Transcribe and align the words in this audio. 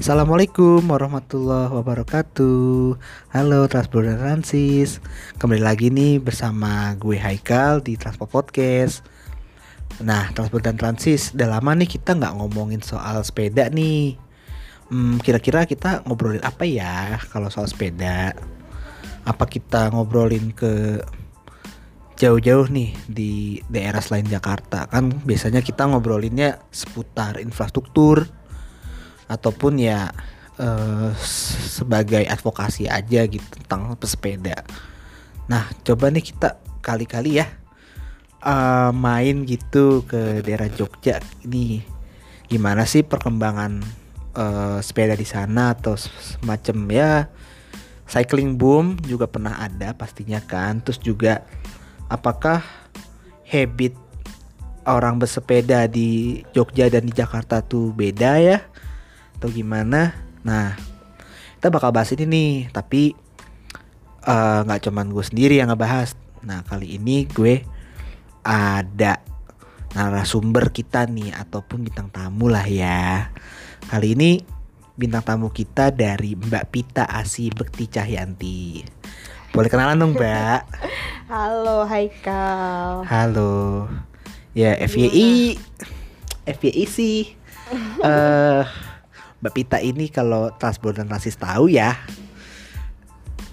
Assalamualaikum 0.00 0.80
warahmatullahi 0.88 1.76
wabarakatuh. 1.76 2.96
Halo 3.36 3.68
Transport 3.68 4.08
dan 4.08 4.16
Transis. 4.16 4.96
Kembali 5.36 5.60
lagi 5.60 5.92
nih 5.92 6.16
bersama 6.16 6.96
gue 6.96 7.20
Haikal 7.20 7.84
di 7.84 8.00
Transport 8.00 8.32
Podcast. 8.32 9.04
Nah 10.00 10.32
Transport 10.32 10.64
dan 10.64 10.80
Transis 10.80 11.36
Udah 11.36 11.52
lama 11.52 11.76
nih 11.76 11.84
kita 11.84 12.16
nggak 12.16 12.32
ngomongin 12.32 12.80
soal 12.80 13.20
sepeda 13.28 13.68
nih. 13.68 14.16
Hmm, 14.88 15.20
Kira-kira 15.20 15.68
kita 15.68 16.00
ngobrolin 16.08 16.40
apa 16.48 16.64
ya 16.64 17.20
kalau 17.28 17.52
soal 17.52 17.68
sepeda? 17.68 18.32
Apa 19.28 19.44
kita 19.52 19.92
ngobrolin 19.92 20.56
ke 20.56 21.04
jauh-jauh 22.16 22.72
nih 22.72 22.96
di 23.04 23.60
daerah 23.68 24.00
selain 24.00 24.24
Jakarta? 24.24 24.88
Kan 24.88 25.12
biasanya 25.28 25.60
kita 25.60 25.84
ngobrolinnya 25.84 26.56
seputar 26.72 27.36
infrastruktur 27.36 28.39
ataupun 29.30 29.78
ya 29.78 30.10
eh, 30.58 31.14
sebagai 31.78 32.26
advokasi 32.26 32.90
aja 32.90 33.22
gitu 33.30 33.46
tentang 33.62 33.94
pesepeda. 33.94 34.66
Nah 35.46 35.70
coba 35.86 36.10
nih 36.10 36.34
kita 36.34 36.58
kali-kali 36.82 37.38
ya 37.38 37.46
eh, 38.42 38.90
main 38.90 39.46
gitu 39.46 40.02
ke 40.02 40.42
daerah 40.42 40.66
Jogja 40.66 41.22
ini 41.46 41.86
gimana 42.50 42.82
sih 42.82 43.06
perkembangan 43.06 43.78
eh, 44.34 44.78
sepeda 44.82 45.14
di 45.14 45.24
sana 45.24 45.78
atau 45.78 45.94
semacam 45.94 46.78
ya 46.90 47.12
cycling 48.10 48.58
boom 48.58 48.98
juga 49.06 49.30
pernah 49.30 49.62
ada 49.62 49.94
pastinya 49.94 50.42
kan. 50.42 50.82
Terus 50.82 50.98
juga 50.98 51.46
apakah 52.10 52.58
habit 53.46 53.94
orang 54.90 55.22
bersepeda 55.22 55.86
di 55.86 56.42
Jogja 56.50 56.90
dan 56.90 57.06
di 57.06 57.14
Jakarta 57.14 57.62
tuh 57.62 57.94
beda 57.94 58.42
ya 58.42 58.58
atau 59.40 59.48
gimana? 59.48 60.12
Nah 60.44 60.76
kita 61.56 61.72
bakal 61.72 61.96
bahas 61.96 62.12
ini 62.12 62.28
nih 62.28 62.52
tapi 62.68 63.16
eh, 64.28 64.60
nggak 64.68 64.80
uh, 64.80 64.84
cuman 64.84 65.08
gue 65.08 65.24
sendiri 65.24 65.56
yang 65.56 65.72
ngebahas. 65.72 66.12
Nah 66.44 66.60
kali 66.68 67.00
ini 67.00 67.24
gue 67.24 67.64
ada 68.44 69.24
narasumber 69.96 70.68
kita 70.68 71.08
nih 71.08 71.32
ataupun 71.32 71.88
bintang 71.88 72.12
tamu 72.12 72.52
lah 72.52 72.68
ya. 72.68 73.32
Kali 73.88 74.12
ini 74.12 74.44
bintang 74.92 75.24
tamu 75.24 75.48
kita 75.48 75.88
dari 75.88 76.36
Mbak 76.36 76.64
Pita 76.68 77.08
Asi 77.08 77.48
Bekti 77.48 77.88
Cahyanti. 77.88 78.84
Boleh 79.56 79.72
kenalan 79.72 79.96
dong 79.96 80.12
Mbak? 80.20 80.60
Halo 81.32 81.88
Haikal. 81.88 83.08
Halo. 83.08 83.88
Ya 84.52 84.76
FYI 84.84 85.56
FYI 86.44 86.84
sih. 86.84 87.40
Uh, 88.02 88.66
Mbak 89.40 89.52
Pita 89.56 89.78
ini 89.80 90.12
kalau 90.12 90.52
transport 90.60 91.00
dan 91.00 91.08
rasis 91.08 91.36
tahu 91.36 91.72
ya 91.72 91.96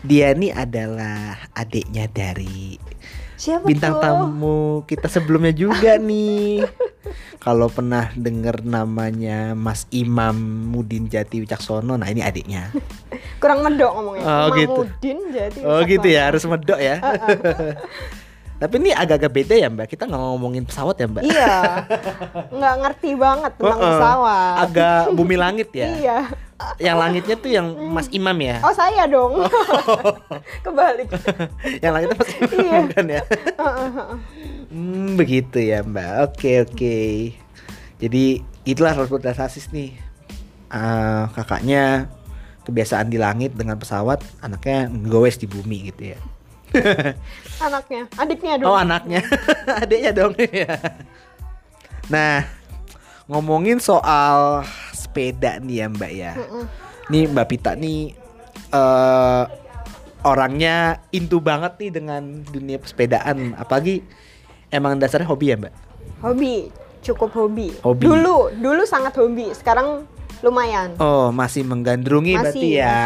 dia 0.05 0.31
ini 0.31 0.53
adalah 0.53 1.35
adiknya 1.57 2.07
dari 2.07 2.79
Siapa 3.37 3.69
bintang 3.69 3.97
tuh? 3.97 4.01
tamu 4.01 4.59
kita 4.89 5.05
sebelumnya 5.05 5.53
juga 5.53 5.99
nih. 6.09 6.65
Kalau 7.37 7.69
pernah 7.69 8.09
denger 8.17 8.65
namanya 8.65 9.53
Mas 9.53 9.85
Imam 9.93 10.35
Mudin 10.73 11.05
Jati 11.05 11.39
Wicaksono, 11.45 11.95
nah 11.95 12.09
ini 12.09 12.25
adiknya. 12.25 12.73
Kurang 13.37 13.61
medok 13.61 13.93
ngomongnya. 13.93 14.25
Oh, 14.25 14.49
gitu. 14.57 14.81
Mahmudin 14.89 15.19
jadi. 15.31 15.59
Oh 15.63 15.79
gitu 15.85 16.07
ya, 16.09 16.33
harus 16.33 16.43
medok 16.49 16.81
ya. 16.81 16.97
Tapi 18.57 18.73
ini 18.81 18.89
agak-agak 18.89 19.31
beda 19.31 19.53
ya 19.53 19.69
Mbak. 19.69 19.87
Kita 19.93 20.09
nggak 20.09 20.17
ngomongin 20.17 20.65
pesawat 20.65 20.97
ya 20.97 21.05
Mbak. 21.05 21.23
Iya. 21.29 21.57
Nggak 22.57 22.75
ngerti 22.81 23.09
banget 23.13 23.51
tentang 23.53 23.79
Heeh. 23.79 23.91
pesawat. 23.93 24.55
Agak 24.65 25.01
bumi 25.13 25.35
langit 25.37 25.69
ya. 25.77 25.87
Iya. 25.93 26.17
Yang 26.81 26.97
langitnya 26.97 27.35
tuh 27.37 27.51
yang 27.53 27.67
Mas 27.93 28.09
Imam 28.09 28.33
ya. 28.41 28.57
Oh 28.65 28.73
saya 28.73 29.05
dong. 29.05 29.45
Kebalik. 30.65 31.05
yang 31.85 31.93
langitnya 31.93 32.17
Mas 32.17 32.31
Imam 32.33 32.49
Iya. 32.57 32.79
kan 32.89 33.05
ya. 33.05 33.21
hmm, 34.73 35.07
begitu 35.21 35.57
ya 35.61 35.85
Mbak. 35.85 36.13
Oke 36.33 36.51
oke. 36.65 36.97
Jadi 38.01 38.41
itulah 38.65 38.97
transportasi 38.97 39.37
rasis 39.37 39.65
nih. 39.69 39.93
Ah, 40.73 41.29
kakaknya 41.37 42.09
kebiasaan 42.65 43.07
di 43.07 43.15
langit 43.21 43.55
dengan 43.55 43.79
pesawat, 43.79 44.19
anaknya 44.43 44.91
ngewes 44.91 45.39
di 45.39 45.47
bumi 45.47 45.93
gitu 45.93 46.17
ya. 46.17 46.19
Anaknya, 47.65 48.01
adiknya 48.15 48.53
Oh 48.61 48.73
dong. 48.73 48.75
anaknya, 48.77 49.21
adiknya 49.83 50.11
dong 50.13 50.33
ya. 50.53 50.77
Nah, 52.07 52.45
ngomongin 53.25 53.81
soal 53.81 54.61
sepeda 54.93 55.57
nih 55.59 55.83
ya 55.83 55.87
Mbak 55.89 56.11
ya. 56.13 56.31
Nih 57.09 57.25
Mbak 57.27 57.47
Pita 57.49 57.71
nih 57.73 58.13
eh 58.67 59.43
orangnya 60.21 60.99
into 61.15 61.39
banget 61.39 61.79
nih 61.79 61.91
dengan 61.91 62.43
dunia 62.45 62.77
pesepedaan. 62.77 63.55
Apalagi 63.55 64.03
emang 64.69 64.99
dasarnya 64.99 65.27
hobi 65.27 65.53
ya 65.53 65.57
Mbak. 65.57 65.73
Hobi, 66.21 66.55
cukup 67.01 67.31
hobi. 67.33 67.71
Hobi. 67.81 68.03
Dulu, 68.05 68.53
dulu 68.59 68.83
sangat 68.83 69.15
hobi. 69.17 69.49
Sekarang 69.55 70.03
lumayan. 70.45 70.93
Oh 71.01 71.33
masih 71.33 71.65
menggandrungi 71.65 72.37
Masih, 72.37 72.43
berarti 72.43 72.67
ya. 72.77 72.99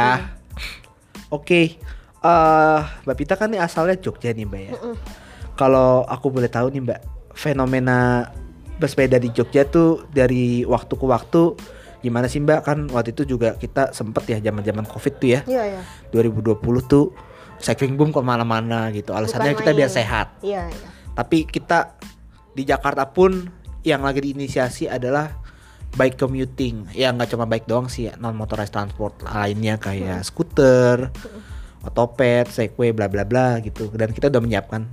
Oke, 1.31 1.79
eh 2.21 2.79
Mbak 3.05 3.15
Pita 3.17 3.33
kan 3.33 3.49
nih 3.49 3.61
asalnya 3.61 3.97
Jogja 3.97 4.29
nih 4.31 4.45
Mbak 4.45 4.61
ya. 4.61 4.73
Kalau 5.57 6.05
aku 6.05 6.29
boleh 6.29 6.49
tahu 6.49 6.69
nih 6.69 6.81
Mbak, 6.85 6.99
fenomena 7.33 8.29
bersepeda 8.77 9.21
di 9.21 9.29
Jogja 9.29 9.65
tuh 9.65 10.05
dari 10.09 10.65
waktu 10.65 10.93
ke 10.97 11.05
waktu 11.05 11.41
gimana 12.01 12.25
sih 12.25 12.41
Mbak? 12.41 12.59
Kan 12.65 12.77
waktu 12.89 13.13
itu 13.13 13.25
juga 13.37 13.57
kita 13.57 13.93
sempet 13.93 14.25
ya 14.29 14.37
zaman-zaman 14.41 14.85
Covid 14.85 15.13
tuh 15.21 15.29
ya. 15.37 15.41
Iya, 15.45 15.77
iya. 15.77 15.81
2020 16.13 16.61
tuh 16.89 17.13
cycling 17.61 17.93
boom 17.93 18.09
ke 18.09 18.21
mana-mana 18.25 18.89
gitu. 18.89 19.13
Alasannya 19.13 19.53
Bukan 19.53 19.61
kita 19.61 19.71
biar 19.77 19.89
main. 19.89 19.97
sehat. 20.01 20.27
Iya, 20.41 20.65
iya. 20.69 20.89
Tapi 21.13 21.45
kita 21.45 21.93
di 22.57 22.65
Jakarta 22.65 23.05
pun 23.05 23.49
yang 23.85 24.01
lagi 24.01 24.21
diinisiasi 24.21 24.89
adalah 24.89 25.29
bike 25.93 26.17
commuting. 26.17 26.89
Ya 26.93 27.13
nggak 27.13 27.33
cuma 27.37 27.45
bike 27.45 27.69
doang 27.69 27.85
sih, 27.85 28.09
non 28.17 28.33
motorized 28.33 28.73
transport 28.73 29.21
lainnya 29.21 29.77
kayak 29.77 30.25
skuter, 30.25 31.11
otopet, 31.85 32.49
segway, 32.49 32.93
bla 32.93 33.09
bla 33.09 33.25
bla 33.25 33.57
gitu. 33.61 33.89
Dan 33.93 34.13
kita 34.13 34.29
udah 34.29 34.41
menyiapkan 34.41 34.85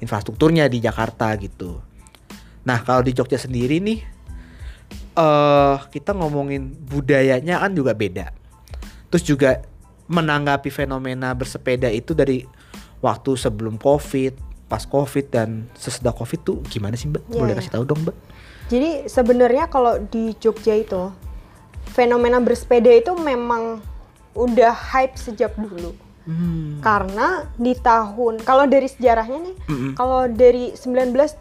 infrastrukturnya 0.00 0.68
di 0.68 0.80
Jakarta 0.84 1.32
gitu. 1.40 1.80
Nah 2.64 2.80
kalau 2.84 3.04
di 3.04 3.12
Jogja 3.12 3.36
sendiri 3.36 3.80
nih, 3.80 4.00
eh 5.16 5.76
kita 5.92 6.16
ngomongin 6.16 6.74
budayanya 6.88 7.60
kan 7.60 7.72
juga 7.72 7.92
beda. 7.96 8.32
Terus 9.12 9.24
juga 9.24 9.50
menanggapi 10.08 10.68
fenomena 10.68 11.32
bersepeda 11.32 11.88
itu 11.88 12.12
dari 12.12 12.44
waktu 13.00 13.36
sebelum 13.36 13.80
COVID, 13.80 14.66
pas 14.68 14.84
COVID 14.84 15.26
dan 15.32 15.68
sesudah 15.76 16.12
COVID 16.12 16.40
tuh 16.44 16.56
gimana 16.68 16.96
sih 16.96 17.08
Mbak? 17.08 17.22
Iya, 17.28 17.36
Boleh 17.40 17.54
kasih 17.56 17.72
tahu 17.72 17.84
dong 17.88 18.00
Mbak? 18.04 18.16
Jadi 18.72 18.90
sebenarnya 19.08 19.68
kalau 19.68 20.00
di 20.00 20.32
Jogja 20.40 20.72
itu 20.72 21.12
fenomena 21.92 22.40
bersepeda 22.40 22.88
itu 22.88 23.12
memang 23.16 23.80
udah 24.32 24.72
hype 24.72 25.14
sejak 25.20 25.52
dulu. 25.54 25.92
Hmm. 26.24 26.80
Karena 26.80 27.44
di 27.54 27.76
tahun 27.76 28.40
kalau 28.40 28.64
dari 28.64 28.88
sejarahnya 28.88 29.38
nih, 29.44 29.56
Mm-mm. 29.68 29.92
kalau 29.92 30.24
dari 30.24 30.72
1970 30.72 31.36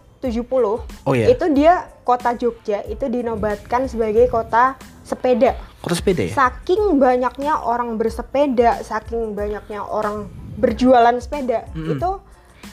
Oh 1.07 1.15
ya, 1.15 1.31
itu 1.31 1.45
dia 1.55 1.87
kota 2.03 2.35
Jogja 2.35 2.83
itu 2.83 3.07
dinobatkan 3.07 3.87
sebagai 3.87 4.27
kota 4.27 4.75
sepeda. 5.07 5.55
kota 5.79 5.95
sepeda 5.95 6.21
ya? 6.27 6.33
Saking 6.35 6.99
banyaknya 6.99 7.63
orang 7.63 7.95
bersepeda, 7.95 8.83
saking 8.83 9.35
banyaknya 9.35 9.83
orang 9.83 10.27
berjualan 10.59 11.15
sepeda, 11.19 11.63
Mm-mm. 11.71 11.95
itu 11.95 12.09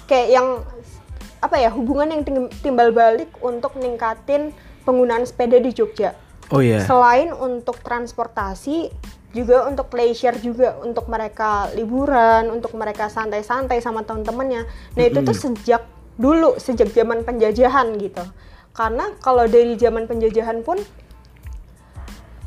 kayak 0.06 0.28
yang 0.34 0.48
apa 1.40 1.56
ya 1.56 1.70
hubungan 1.72 2.10
yang 2.10 2.22
timbal 2.60 2.92
balik 2.92 3.32
untuk 3.40 3.78
ningkatin 3.78 4.52
penggunaan 4.84 5.24
sepeda 5.24 5.56
di 5.62 5.70
Jogja. 5.72 6.12
Oh 6.50 6.58
ya. 6.58 6.82
Selain 6.82 7.30
untuk 7.30 7.78
transportasi, 7.80 8.90
juga 9.30 9.66
untuk 9.70 9.90
leisure 9.94 10.38
juga 10.42 10.74
untuk 10.82 11.06
mereka 11.06 11.70
liburan, 11.78 12.50
untuk 12.50 12.74
mereka 12.74 13.06
santai-santai 13.06 13.78
sama 13.78 14.02
teman-temannya. 14.02 14.66
Nah 14.98 15.04
itu 15.06 15.22
tuh 15.22 15.36
sejak 15.36 15.86
dulu, 16.18 16.58
sejak 16.58 16.90
zaman 16.90 17.22
penjajahan 17.22 17.94
gitu. 17.96 18.22
Karena 18.74 19.14
kalau 19.22 19.46
dari 19.46 19.78
zaman 19.78 20.10
penjajahan 20.10 20.66
pun 20.66 20.78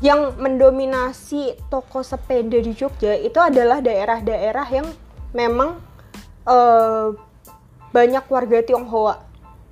yang 0.04 0.36
mendominasi 0.36 1.56
toko 1.72 2.04
sepeda 2.04 2.60
di 2.60 2.72
Jogja 2.76 3.16
itu 3.16 3.40
adalah 3.40 3.80
daerah-daerah 3.80 4.66
yang 4.68 4.86
memang 5.32 5.80
eh, 6.44 7.08
banyak 7.94 8.24
warga 8.28 8.58
Tionghoa 8.60 9.24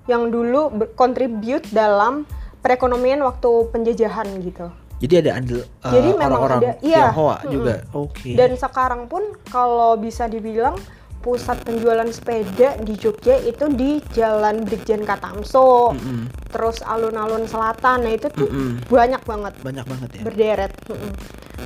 yang 0.08 0.32
dulu 0.32 0.73
berkontribut 0.73 1.69
dalam 1.70 2.25
perekonomian 2.65 3.20
waktu 3.23 3.50
penjajahan 3.70 4.26
gitu. 4.41 4.70
Jadi 5.02 5.14
ada 5.19 5.31
andil 5.34 5.58
uh, 5.58 5.90
Jadi 5.90 6.08
memang 6.14 6.22
orang-orang 6.31 6.60
ada- 6.62 6.78
iya. 6.81 7.10
Tionghoa 7.10 7.37
Mm-mm. 7.40 7.50
juga. 7.50 7.75
Oke. 7.93 8.31
Dan 8.32 8.50
sekarang 8.54 9.10
pun 9.10 9.22
kalau 9.50 9.99
bisa 9.99 10.25
dibilang 10.25 10.78
pusat 11.19 11.58
penjualan 11.62 12.06
sepeda 12.08 12.78
di 12.78 12.94
Jogja 12.94 13.38
itu 13.38 13.66
di 13.69 14.02
Jalan 14.10 14.62
Brigjen 14.62 15.02
Katamso, 15.02 15.90
Mm-mm. 15.90 16.31
terus 16.49 16.82
alun-alun 16.82 17.46
selatan. 17.46 18.02
Nah, 18.02 18.12
itu 18.12 18.26
tuh 18.28 18.46
Mm-mm. 18.46 18.87
banyak 18.87 19.22
banget 19.22 19.52
banyak 19.58 19.84
banget 19.84 20.08
ya. 20.12 20.22
berderet. 20.22 20.72
Mm-mm. 20.87 21.12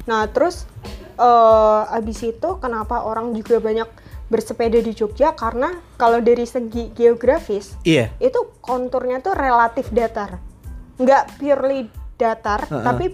Nah, 0.05 0.29
terus 0.29 0.65
eh 1.15 1.83
abis 1.91 2.21
itu 2.27 2.49
kenapa 2.57 3.01
orang 3.01 3.33
juga 3.33 3.57
banyak 3.57 3.89
bersepeda 4.27 4.77
di 4.77 4.93
Jogja 4.93 5.33
karena 5.33 5.71
kalau 5.95 6.19
dari 6.19 6.45
segi 6.45 6.91
geografis 6.91 7.79
Iya. 7.81 8.13
itu 8.19 8.37
konturnya 8.59 9.21
tuh 9.21 9.33
relatif 9.33 9.89
datar. 9.89 10.37
Nggak 10.97 11.37
purely 11.37 11.89
datar, 12.15 12.65
Heeh. 12.67 12.83
tapi 12.83 13.07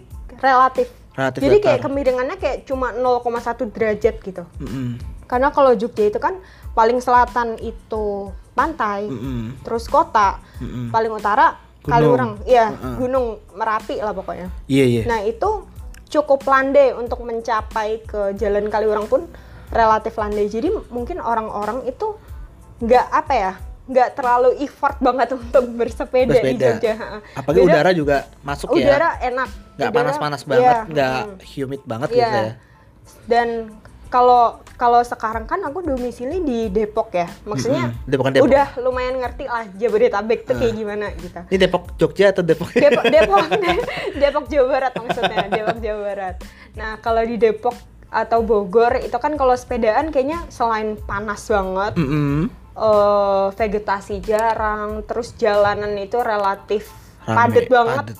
relatif. 0.43 0.91
Relatif 1.15 1.41
Jadi 1.45 1.57
datar. 1.61 1.67
kayak 1.69 1.81
kemiringannya 1.87 2.37
kayak 2.41 2.59
cuma 2.67 2.91
0,1 2.91 3.71
derajat 3.71 4.15
gitu. 4.21 4.43
Mm-mm. 4.59 4.99
Karena 5.31 5.49
kalau 5.55 5.73
Jogja 5.73 6.11
itu 6.11 6.19
kan 6.21 6.37
paling 6.77 7.01
selatan 7.01 7.57
itu 7.61 8.33
pantai, 8.53 9.09
Mm-mm. 9.09 9.65
terus 9.65 9.89
kota, 9.89 10.43
Mm-mm. 10.61 10.93
paling 10.93 11.13
utara. 11.15 11.57
Kaliurang, 11.83 12.39
iya 12.47 12.71
Heeh. 12.71 12.95
gunung 12.95 13.43
Merapi 13.59 13.99
lah 13.99 14.15
pokoknya. 14.15 14.55
Iya 14.71 14.85
iya. 14.87 15.03
Nah 15.03 15.19
itu 15.27 15.67
cukup 16.15 16.47
landai 16.47 16.95
untuk 16.95 17.27
mencapai 17.27 18.07
ke 18.07 18.39
Jalan 18.39 18.71
Kaliurang 18.71 19.11
pun 19.11 19.27
relatif 19.75 20.15
landai. 20.15 20.47
Jadi 20.47 20.71
mungkin 20.95 21.19
orang-orang 21.19 21.83
itu 21.91 22.15
nggak 22.79 23.07
apa 23.11 23.33
ya, 23.35 23.53
nggak 23.83 24.09
terlalu 24.13 24.51
effort 24.61 24.97
banget 24.99 25.29
untuk 25.39 25.65
bersepeda, 25.71 26.33
di 26.33 26.55
Bersepeda. 26.55 26.67
Jogja. 26.73 26.93
Ha-ha. 26.95 27.19
Apalagi 27.35 27.59
Beda- 27.61 27.73
udara 27.73 27.91
juga 27.93 28.17
masuk 28.41 28.69
ya. 28.73 28.87
udara 28.87 29.09
enak. 29.21 29.49
Nggak 29.73 29.89
Udara- 29.89 29.97
panas-panas 29.99 30.43
banget, 30.45 30.63
iya, 30.63 30.79
nggak 30.87 31.19
mm. 31.19 31.39
humid 31.49 31.83
banget 31.83 32.09
Iya. 32.09 32.17
gitu 32.21 32.39
ya. 32.39 32.53
Dan 33.25 33.49
kalau 34.07 34.43
kalau 34.77 35.01
sekarang 35.01 35.45
kan 35.45 35.63
aku 35.63 35.81
domisili 35.81 36.39
di 36.39 36.69
Depok 36.69 37.11
ya, 37.13 37.27
maksudnya 37.45 37.89
Mm-mm. 37.89 38.05
Depok 38.05 38.25
kan 38.25 38.33
Depok. 38.35 38.47
udah 38.47 38.67
lumayan 38.79 39.17
ngerti 39.17 39.45
lah 39.47 39.65
Jabodetabek 39.73 40.41
tuh 40.43 40.55
kayak 40.55 40.75
gimana 40.75 41.07
gitu. 41.17 41.41
Ini 41.49 41.59
Depok 41.59 41.83
Jogja 41.97 42.27
atau 42.29 42.43
Depok? 42.43 42.69
Depok, 42.73 43.05
Depok, 43.15 43.43
Depok 44.21 44.45
Jawa 44.47 44.67
Barat 44.69 44.93
maksudnya, 44.95 45.39
Depok 45.49 45.79
Jawa 45.81 46.01
Barat. 46.05 46.35
Nah 46.73 46.91
kalau 46.99 47.23
di 47.23 47.37
Depok 47.37 47.75
atau 48.07 48.39
Bogor 48.41 49.01
itu 49.01 49.17
kan 49.17 49.33
kalau 49.35 49.55
sepedaan 49.55 50.13
kayaknya 50.13 50.45
selain 50.47 51.01
panas 51.01 51.43
banget, 51.43 51.97
Mm-mm. 51.97 52.53
Eh, 52.73 53.47
vegetasi 53.53 54.21
jarang, 54.21 55.05
terus 55.05 55.35
jalanan 55.35 55.93
itu 55.97 56.17
relatif 56.19 56.89
Rame, 57.23 57.37
padat 57.37 57.67
banget, 57.69 58.05
padet. 58.13 58.19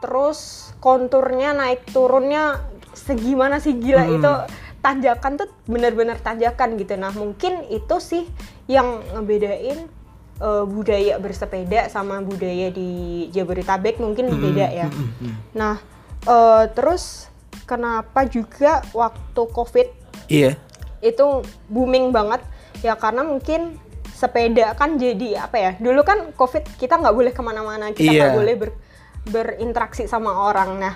terus 0.00 0.38
konturnya 0.78 1.52
naik 1.52 1.86
turunnya 1.88 2.60
segimana 2.92 3.58
sih 3.58 3.74
gila 3.74 4.04
Hmm. 4.04 4.16
itu 4.16 4.32
tanjakan 4.78 5.32
tuh 5.34 5.48
bener-bener 5.64 6.16
tanjakan 6.16 6.76
gitu. 6.76 6.94
Nah 6.94 7.08
mungkin 7.10 7.64
itu 7.66 7.96
sih 7.98 8.24
yang 8.66 9.00
ngebedain 9.12 9.88
eh, 10.34 10.64
budaya 10.66 11.16
bersepeda 11.16 11.88
sama 11.88 12.20
budaya 12.20 12.68
di 12.68 12.90
Jabodetabek 13.30 13.96
mungkin 13.96 14.28
Hmm, 14.28 14.40
beda 14.40 14.66
ya. 14.68 14.88
Mm-mm. 14.88 15.32
Nah 15.54 15.78
eh, 16.24 16.64
terus 16.72 17.28
kenapa 17.64 18.24
juga 18.24 18.84
waktu 18.92 19.40
COVID 19.40 19.88
Iya. 20.26 20.56
itu 21.00 21.26
booming 21.66 22.10
banget 22.10 22.40
ya 22.84 22.94
karena 22.94 23.24
mungkin 23.24 23.80
sepeda 24.14 24.72
kan 24.74 24.94
jadi 24.94 25.42
apa 25.42 25.56
ya 25.56 25.70
dulu 25.76 26.04
kan 26.04 26.30
covid 26.32 26.62
kita 26.76 26.94
nggak 26.94 27.10
boleh 27.12 27.32
ke 27.32 27.40
mana-mana 27.40 27.90
kita 27.90 28.06
nggak 28.06 28.30
Iya. 28.30 28.36
boleh 28.36 28.54
ber- 28.54 28.76
berinteraksi 29.24 30.04
sama 30.04 30.30
orang 30.44 30.76
nah 30.76 30.94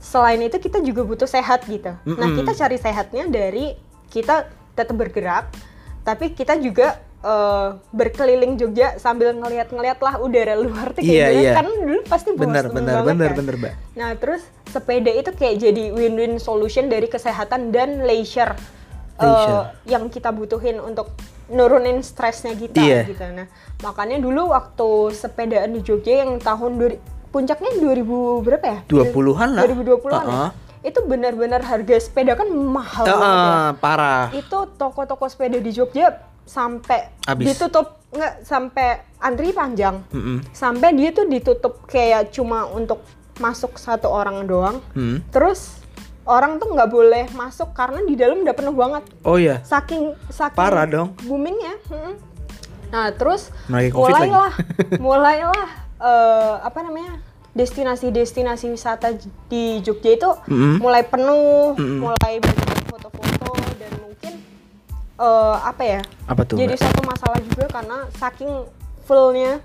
selain 0.00 0.40
itu 0.40 0.56
kita 0.56 0.80
juga 0.80 1.04
butuh 1.04 1.28
sehat 1.28 1.68
gitu 1.68 1.92
nah 2.08 2.26
Mm-mm. 2.26 2.38
kita 2.38 2.52
cari 2.56 2.76
sehatnya 2.76 3.24
dari 3.26 3.76
kita 4.08 4.48
tetap 4.72 4.96
bergerak 4.96 5.52
tapi 6.00 6.32
kita 6.32 6.56
juga 6.56 6.96
eh, 7.18 7.68
berkeliling 7.92 8.56
Jogja 8.56 8.96
sambil 8.96 9.34
ngelihat-ngelihat 9.34 9.98
lah 9.98 10.14
udara 10.16 10.56
luar 10.56 10.90
tuh 10.90 11.02
kayak 11.02 11.12
gimana 11.28 11.40
iya. 11.40 11.52
karena 11.52 11.72
dulu 11.76 12.00
pasti 12.06 12.28
Bener 12.32 12.64
bener 12.68 12.94
banget 12.96 13.06
bener 13.06 13.28
kan. 13.28 13.36
bener, 13.36 13.54
Mbak. 13.58 13.74
Nah, 13.92 14.10
terus 14.14 14.42
sepeda 14.64 15.10
itu 15.12 15.30
kayak 15.30 15.56
jadi 15.58 15.84
win-win 15.90 16.38
solution 16.38 16.86
dari 16.86 17.04
kesehatan 17.04 17.68
dan 17.68 18.06
leisure, 18.06 18.54
Leisure. 19.20 19.64
yang 19.84 20.04
kita 20.06 20.30
butuhin 20.30 20.78
untuk 20.78 21.10
nurunin 21.48 21.98
stresnya 22.00 22.52
kita 22.52 22.76
Iya. 22.76 23.00
gitu. 23.04 23.24
Nah, 23.26 23.48
makanya 23.80 24.18
dulu 24.18 24.48
waktu 24.48 24.88
sepedaan 25.12 25.70
di 25.70 25.80
Jogja 25.80 26.22
yang 26.22 26.36
tahun 26.36 26.76
dua, 26.76 26.90
puncaknya 27.28 27.72
2000 27.74 28.04
berapa 28.40 28.66
ya? 28.66 28.78
20-an 28.86 29.48
lah. 29.50 29.62
2020-an. 29.64 30.12
ya? 30.20 30.28
Uh-uh. 30.28 30.50
Itu 30.80 31.02
benar-benar 31.02 31.60
harga 31.60 31.96
sepeda 31.98 32.32
kan 32.34 32.46
mahal 32.48 33.04
banget 33.04 33.26
ya. 33.26 33.54
Parah. 33.76 34.26
Itu 34.30 34.58
toko-toko 34.72 35.24
sepeda 35.24 35.56
di 35.56 35.70
Jogja 35.70 36.14
sampai 36.44 37.12
Habis. 37.22 37.44
ditutup 37.52 37.98
nggak 38.08 38.40
sampai 38.40 38.88
antri 39.18 39.52
panjang 39.52 40.00
Mm-mm. 40.08 40.40
sampai 40.48 40.96
dia 40.96 41.12
tuh 41.12 41.28
ditutup 41.28 41.84
kayak 41.84 42.32
cuma 42.32 42.64
untuk 42.64 43.04
masuk 43.36 43.76
satu 43.76 44.08
orang 44.08 44.42
doang 44.42 44.80
Hmm. 44.90 45.20
terus 45.28 45.77
orang 46.28 46.60
tuh 46.60 46.68
nggak 46.68 46.86
boleh 46.86 47.24
masuk 47.32 47.72
karena 47.72 48.04
di 48.04 48.12
dalam 48.12 48.44
udah 48.44 48.52
penuh 48.52 48.76
banget 48.76 49.02
Oh 49.24 49.34
iya. 49.34 49.64
saking 49.64 50.12
saking 50.28 50.54
Parah 50.54 50.84
dong. 50.84 51.16
boomingnya 51.24 51.74
mm-mm. 51.88 52.14
nah 52.88 53.08
terus 53.10 53.48
mulailah 53.68 54.52
mulailah 55.00 55.68
eh, 55.98 56.54
apa 56.62 56.78
namanya 56.80 57.16
destinasi-destinasi 57.52 58.68
wisata 58.68 59.16
di 59.48 59.80
Jogja 59.80 60.10
itu 60.14 60.30
Mm-mm. 60.46 60.78
mulai 60.78 61.02
penuh 61.02 61.74
Mm-mm. 61.74 61.98
mulai 62.00 62.32
banyak 62.38 62.68
foto-foto 62.86 63.50
dan 63.76 63.92
mungkin 63.98 64.32
eh, 65.16 65.56
apa 65.58 65.82
ya 65.82 66.00
Apa 66.24 66.44
tuh? 66.44 66.56
jadi 66.56 66.76
satu 66.76 67.00
masalah 67.02 67.40
juga 67.40 67.64
karena 67.68 67.98
saking 68.14 68.52
fullnya 69.04 69.64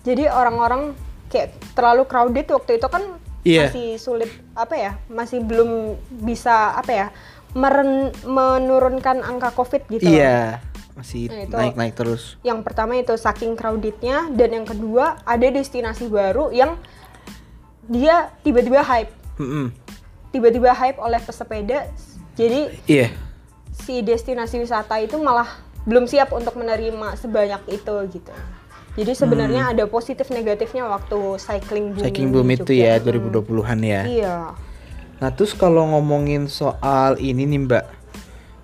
jadi 0.00 0.28
orang-orang 0.28 0.92
kayak 1.28 1.52
terlalu 1.72 2.04
crowded 2.04 2.46
waktu 2.46 2.76
itu 2.76 2.86
kan 2.86 3.02
Iya. 3.44 3.68
masih 3.68 3.88
sulit 3.96 4.26
apa 4.52 4.74
ya 4.74 4.92
masih 5.06 5.38
belum 5.38 5.94
bisa 6.18 6.72
apa 6.72 6.90
ya 6.90 7.06
meren- 7.52 8.10
menurunkan 8.24 9.20
angka 9.20 9.52
covid 9.52 9.84
gitu. 9.86 10.02
Iya. 10.02 10.64
Masih 10.94 11.26
Nah, 11.26 11.42
itu- 11.42 11.54
naik-naik 11.54 11.94
terus. 11.94 12.38
yang 12.40 12.62
pertama 12.62 12.94
itu 12.94 13.12
saking 13.14 13.52
crowdednya 13.52 14.30
dan 14.30 14.50
yang 14.52 14.64
kedua 14.64 15.18
ada 15.22 15.44
destinasi 15.44 16.06
baru 16.06 16.48
yang 16.50 16.78
dia 17.84 18.32
tiba-tiba 18.40 18.80
hype 18.80 19.12
Mm-mm. 19.36 19.74
tiba-tiba 20.30 20.72
hype 20.72 20.96
oleh 20.96 21.18
pesepeda 21.18 21.90
jadi 22.32 22.72
Iya. 22.86 23.08
si 23.76 24.00
destinasi 24.00 24.56
wisata 24.56 24.96
itu 24.96 25.14
malah 25.16 25.46
belum 25.82 26.06
siap 26.06 26.32
untuk 26.32 26.54
menerima 26.54 27.12
sebanyak 27.14 27.60
itu 27.68 27.94
gitu. 28.10 28.32
Jadi 28.94 29.12
sebenarnya 29.12 29.74
ada 29.74 29.84
positif 29.90 30.30
negatifnya 30.30 30.86
waktu 30.86 31.18
cycling 31.42 31.94
boom. 31.94 31.98
Hmm. 31.98 32.06
Cycling 32.06 32.30
boom 32.30 32.48
itu 32.54 32.72
ya 32.78 33.02
Hmm. 33.02 33.10
2020-an 33.10 33.78
ya. 33.82 34.02
Iya. 34.06 34.36
Nah, 35.18 35.30
terus 35.34 35.54
kalau 35.54 35.82
ngomongin 35.90 36.46
soal 36.46 37.18
ini 37.18 37.42
nih, 37.46 37.60
Mbak. 37.66 37.84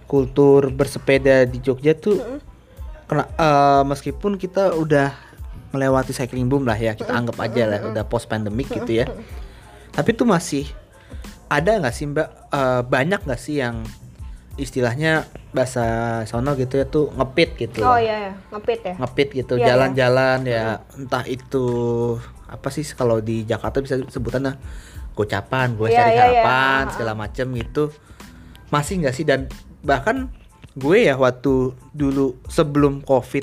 Kultur 0.07 0.75
bersepeda 0.75 1.47
di 1.47 1.62
Jogja 1.62 1.95
tuh 1.95 2.19
kena 3.07 3.26
eh, 3.26 3.83
meskipun 3.87 4.38
kita 4.38 4.75
udah 4.75 5.14
melewati 5.71 6.11
cycling 6.11 6.50
boom 6.50 6.66
lah 6.66 6.75
ya, 6.75 6.99
kita 6.99 7.14
anggap 7.14 7.38
aja 7.38 7.62
lah 7.66 7.78
udah 7.90 8.02
post 8.07 8.26
pandemic 8.26 8.66
gitu 8.71 9.02
ya. 9.02 9.07
Tapi 9.95 10.11
tuh 10.14 10.26
masih 10.26 10.66
ada 11.47 11.78
nggak 11.78 11.95
sih, 11.95 12.07
Mbak? 12.11 12.28
eh, 12.50 12.83
banyak 12.87 13.21
nggak 13.26 13.38
sih 13.40 13.62
yang 13.62 13.83
istilahnya 14.61 15.25
bahasa 15.50 15.85
sono 16.29 16.52
gitu 16.55 16.76
ya 16.79 16.87
tuh 16.87 17.09
ngepit 17.17 17.50
gitu. 17.57 17.81
Oh 17.83 17.97
iya 17.97 18.31
ya, 18.31 18.33
ngepit 18.55 18.81
ya. 18.85 18.95
ngepit 19.00 19.29
gitu 19.35 19.55
Iya, 19.59 19.67
jalan-jalan 19.75 20.38
ya. 20.47 20.85
Entah 20.95 21.25
itu 21.25 21.67
apa 22.47 22.69
sih 22.69 22.85
kalau 22.93 23.19
di 23.25 23.43
Jakarta 23.49 23.81
bisa 23.81 23.97
sebutannya 24.07 24.55
gocapan 25.17 25.75
gue 25.75 25.88
Iya, 25.90 25.99
cari 25.99 26.11
iya, 26.12 26.14
iya. 26.14 26.25
harapan 26.45 26.83
Ha-ha. 26.87 26.93
segala 26.95 27.12
macem 27.17 27.47
gitu. 27.57 27.85
Masih 28.71 29.02
nggak 29.02 29.14
sih? 29.17 29.25
Dan 29.26 29.49
bahkan 29.83 30.29
gue 30.79 31.09
ya 31.11 31.19
waktu 31.19 31.75
dulu 31.90 32.38
sebelum 32.47 33.02
covid 33.02 33.43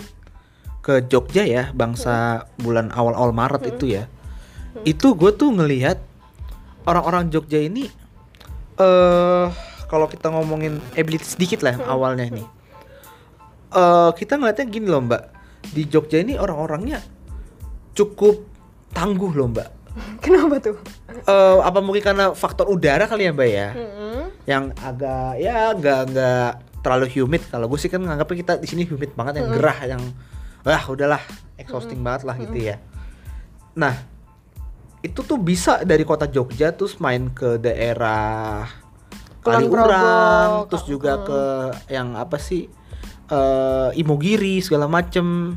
ke 0.79 1.03
Jogja 1.11 1.43
ya 1.43 1.75
bangsa 1.75 2.47
bulan 2.55 2.87
awal-awal 2.95 3.35
Maret 3.35 3.75
itu 3.75 3.91
ya 3.99 4.07
itu 4.87 5.11
gue 5.19 5.35
tuh 5.35 5.51
ngelihat 5.51 5.99
orang-orang 6.87 7.27
Jogja 7.27 7.59
ini 7.59 7.91
eh 8.79 9.45
kalau 9.87 10.05
kita 10.07 10.27
ngomongin 10.27 10.83
ability 10.99 11.23
sedikit 11.23 11.63
lah 11.63 11.79
awalnya 11.87 12.27
nih. 12.27 12.47
Eh 13.71 14.09
kita 14.15 14.35
ngeliatnya 14.35 14.67
gini 14.67 14.87
loh 14.87 15.03
mbak. 15.03 15.23
Di 15.67 15.83
Jogja 15.87 16.23
ini 16.23 16.39
orang-orangnya 16.39 17.03
cukup 17.95 18.43
tangguh 18.91 19.31
loh 19.35 19.47
mbak. 19.51 19.69
Kenapa 20.23 20.59
tuh? 20.59 20.77
Eh 21.25 21.59
apa 21.63 21.79
mungkin 21.79 22.03
karena 22.03 22.35
faktor 22.35 22.67
udara 22.67 23.07
kali 23.07 23.27
ya 23.27 23.31
mbak 23.33 23.49
ya? 23.49 23.69
Mm-mm. 23.73 24.05
yang 24.47 24.71
agak 24.79 25.43
ya 25.43 25.75
nggak 25.75 26.01
nggak 26.15 26.51
terlalu 26.79 27.07
humid. 27.19 27.43
Kalau 27.51 27.67
gue 27.67 27.79
sih 27.79 27.91
kan 27.91 27.99
nganggapnya 27.99 28.37
kita 28.39 28.53
di 28.63 28.67
sini 28.67 28.87
humid 28.87 29.11
banget 29.11 29.43
yang 29.43 29.51
gerah 29.51 29.79
yang 29.83 30.03
wah 30.63 30.83
udahlah 30.87 31.19
exhausting 31.59 31.99
banget 31.99 32.23
lah 32.23 32.35
gitu 32.39 32.55
ya. 32.55 32.79
Nah 33.75 33.95
itu 35.03 35.19
tuh 35.21 35.37
bisa 35.39 35.83
dari 35.83 36.07
kota 36.07 36.25
Jogja 36.27 36.71
terus 36.73 36.97
main 37.03 37.29
ke 37.31 37.59
daerah 37.61 38.65
Kaliurang 39.55 39.87
Progo, 39.87 40.67
terus 40.71 40.85
juga 40.89 41.11
ke 41.23 41.41
yang 41.93 42.17
apa 42.19 42.35
sih 42.41 42.67
eh 43.27 43.89
Imogiri 43.95 44.59
segala 44.59 44.91
macem. 44.91 45.55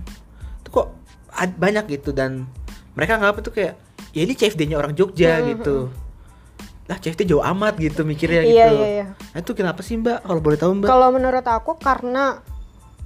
Itu 0.62 0.68
kok 0.70 0.88
banyak 1.35 1.90
gitu 1.90 2.11
dan 2.14 2.47
mereka 2.94 3.18
nganggap 3.18 3.42
itu 3.42 3.50
kayak 3.54 3.75
ya 4.11 4.20
ini 4.26 4.35
CFD-nya 4.35 4.76
orang 4.78 4.94
Jogja 4.94 5.42
gitu. 5.47 5.90
Ah 6.90 6.99
CFD 6.99 7.23
jauh 7.23 7.38
amat 7.38 7.78
gitu 7.78 8.02
mikirnya 8.02 8.42
Iya, 8.42 8.50
gitu. 8.50 8.75
iya, 8.82 8.88
iya. 8.90 9.06
nah 9.30 9.38
itu 9.38 9.54
kenapa 9.54 9.78
sih 9.87 9.94
mbak? 9.94 10.26
Kalau 10.26 10.40
boleh 10.42 10.59
tahu 10.59 10.75
mbak? 10.75 10.90
Kalau 10.90 11.09
menurut 11.14 11.47
aku 11.47 11.78
karena 11.78 12.42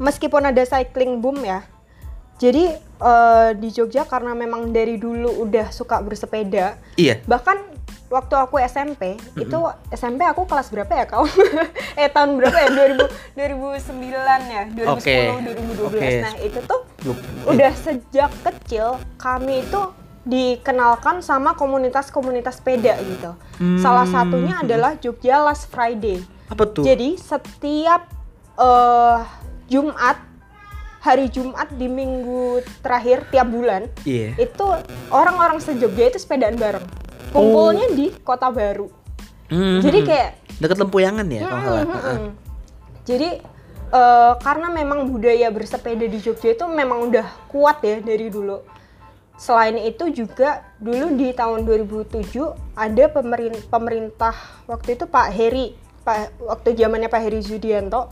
meskipun 0.01 0.49
ada 0.49 0.65
cycling 0.65 1.21
boom 1.21 1.45
ya, 1.45 1.61
jadi 2.41 2.81
eh, 2.81 3.51
di 3.61 3.69
Jogja 3.69 4.09
karena 4.09 4.33
memang 4.33 4.73
dari 4.73 4.97
dulu 4.97 5.45
udah 5.45 5.69
suka 5.69 6.01
bersepeda, 6.01 6.81
iya. 6.97 7.21
bahkan 7.29 7.61
waktu 8.15 8.35
aku 8.39 8.63
SMP 8.63 9.19
itu 9.35 9.59
SMP 9.91 10.23
aku 10.23 10.47
kelas 10.47 10.71
berapa 10.71 10.93
ya 10.95 11.05
kau? 11.11 11.27
eh 12.01 12.07
tahun 12.07 12.39
berapa 12.39 12.55
ya? 12.55 12.69
2000 12.71 13.35
2009 13.35 14.55
ya, 14.55 14.63
2010 14.71 14.95
Oke. 14.95 15.19
2012. 15.91 15.91
Oke. 15.91 16.09
Nah, 16.23 16.35
itu 16.39 16.59
tuh 16.63 16.81
Duh, 17.03 17.19
udah 17.51 17.73
sejak 17.75 18.31
kecil 18.47 19.03
kami 19.19 19.67
itu 19.67 19.83
dikenalkan 20.25 21.21
sama 21.21 21.53
komunitas-komunitas 21.59 22.63
sepeda 22.63 22.97
gitu. 23.03 23.35
Hmm. 23.61 23.77
Salah 23.83 24.09
satunya 24.09 24.63
adalah 24.63 24.97
Jogja 25.03 25.43
Last 25.43 25.69
Friday. 25.69 26.23
apa 26.45 26.69
tuh 26.69 26.85
Jadi 26.85 27.17
setiap 27.17 28.05
eh, 28.61 29.19
Jumat, 29.69 30.21
hari 31.01 31.29
Jumat 31.33 31.73
di 31.73 31.89
minggu 31.89 32.61
terakhir 32.81 33.29
tiap 33.29 33.49
bulan, 33.49 33.89
iya 34.05 34.37
itu 34.37 34.65
orang-orang 35.09 35.61
se-Jogja 35.61 36.13
itu 36.13 36.21
sepedaan 36.21 36.57
bareng. 36.57 36.85
Kumpulnya 37.35 37.91
Oh. 37.91 37.93
di 37.93 38.07
Kota 38.17 38.49
Baru. 38.49 38.87
Hmm, 39.51 39.83
Jadi 39.83 39.99
hmm. 40.01 40.09
kayak 40.09 40.31
deket 40.55 40.79
lempuyangan 40.79 41.27
ya 41.27 41.41
kalau 41.43 41.51
nggak 41.51 41.65
salah 41.65 41.81
Mm, 41.81 41.85
mm, 41.85 41.95
Heeh. 41.99 42.17
mm. 42.17 42.31
Jadi 43.05 43.29
eh, 43.91 44.33
karena 44.39 44.69
memang 44.71 44.99
budaya 45.07 45.49
bersepeda 45.51 46.07
di 46.07 46.19
Jogja 46.19 46.49
itu 46.51 46.65
memang 46.65 47.11
udah 47.11 47.27
kuat 47.47 47.83
ya 47.83 47.99
dari 47.99 48.27
dulu. 48.27 48.63
Selain 49.35 49.75
itu 49.77 50.09
juga 50.09 50.63
dulu 50.79 51.13
di 51.13 51.31
tahun 51.31 51.67
2007 51.67 52.23
ada 52.73 53.05
pemerin- 53.09 53.67
pemerintah 53.67 54.35
waktu 54.65 54.95
itu 54.95 55.05
Pak 55.05 55.27
Heri, 55.29 55.75
Pak 56.01 56.39
waktu 56.41 56.69
zamannya 56.73 57.11
Pak 57.11 57.21
Heri 57.21 57.41
Zudianto 57.41 58.09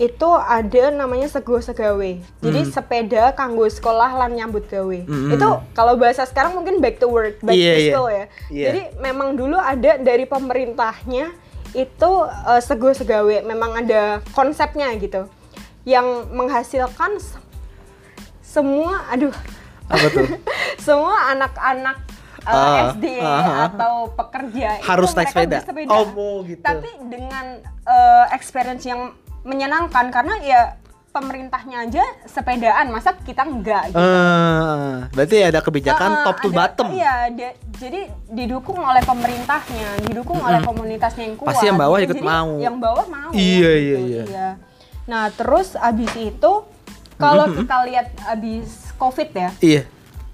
itu 0.00 0.28
ada 0.32 0.88
namanya 0.88 1.28
Sego 1.28 1.60
Segawe. 1.60 2.16
Jadi 2.40 2.60
sepeda 2.66 3.36
kanggo 3.36 3.68
sekolah 3.68 4.16
lan 4.16 4.32
nyambut 4.32 4.64
gawe. 4.64 4.98
Mm-mm. 5.04 5.36
Itu 5.36 5.48
kalau 5.76 6.00
bahasa 6.00 6.24
sekarang 6.24 6.56
mungkin 6.56 6.80
back 6.80 6.96
to 6.96 7.06
work, 7.06 7.36
back 7.44 7.52
Iya, 7.52 7.68
to 7.68 7.76
iya. 7.76 7.92
school 7.92 8.08
ya. 8.08 8.24
Iya. 8.48 8.66
Jadi 8.72 8.80
memang 8.96 9.36
dulu 9.36 9.60
ada 9.60 10.00
dari 10.00 10.24
pemerintahnya 10.24 11.36
itu 11.76 12.10
eh, 12.24 12.60
Sego 12.64 12.96
Segawe, 12.96 13.44
memang 13.44 13.76
ada 13.76 14.24
konsepnya 14.32 14.88
gitu. 14.96 15.28
Yang 15.84 16.06
menghasilkan 16.32 17.20
se- 17.20 17.36
semua 18.40 19.04
aduh 19.06 19.30
apa 19.86 20.06
tuh 20.10 20.26
semua 20.86 21.30
anak-anak 21.30 21.96
uh, 22.48 22.94
SD 22.94 23.20
ah. 23.20 23.68
atau 23.68 24.10
pekerja 24.10 24.80
Harus 24.80 25.12
itu 25.12 25.18
naik 25.20 25.28
sepeda? 25.28 25.58
bersepeda. 25.60 25.92
Oh, 25.92 26.40
gitu. 26.42 26.62
Tapi 26.64 26.88
dengan 27.04 27.60
uh, 27.84 28.26
experience 28.32 28.88
yang 28.88 29.12
menyenangkan 29.42 30.12
karena 30.12 30.34
ya 30.40 30.60
pemerintahnya 31.10 31.90
aja 31.90 32.04
sepedaan, 32.22 32.94
masa 32.94 33.18
kita 33.18 33.42
enggak 33.42 33.90
gitu. 33.90 33.98
Eh, 33.98 34.94
berarti 35.10 35.36
ada 35.42 35.58
kebijakan 35.58 36.10
Uh, 36.10 36.22
top 36.22 36.36
to 36.38 36.48
ada- 36.54 36.58
bottom 36.62 36.86
Iya, 36.94 37.14
jadi 37.74 38.00
didukung 38.30 38.78
oleh 38.78 39.02
pemerintahnya, 39.02 40.06
didukung 40.06 40.38
oleh 40.38 40.62
komunitasnya 40.62 41.26
yang 41.26 41.34
kuat. 41.34 41.50
Pasti 41.50 41.66
yang 41.66 41.80
bawah 41.82 41.98
ikut 41.98 42.14
Jadi 42.14 42.26
mau. 42.30 42.52
Yang 42.62 42.76
bawah 42.78 43.06
mau. 43.10 43.30
Iya, 43.34 43.70
gitu, 43.74 43.98
iya, 44.06 44.22
iya. 44.22 44.48
Nah, 45.10 45.34
terus 45.34 45.74
abis 45.74 46.14
itu 46.14 46.52
kalau 47.18 47.46
kita 47.50 47.76
lihat 47.90 48.06
abis 48.30 48.94
COVID 48.94 49.28
ya, 49.34 49.50
iya 49.58 49.82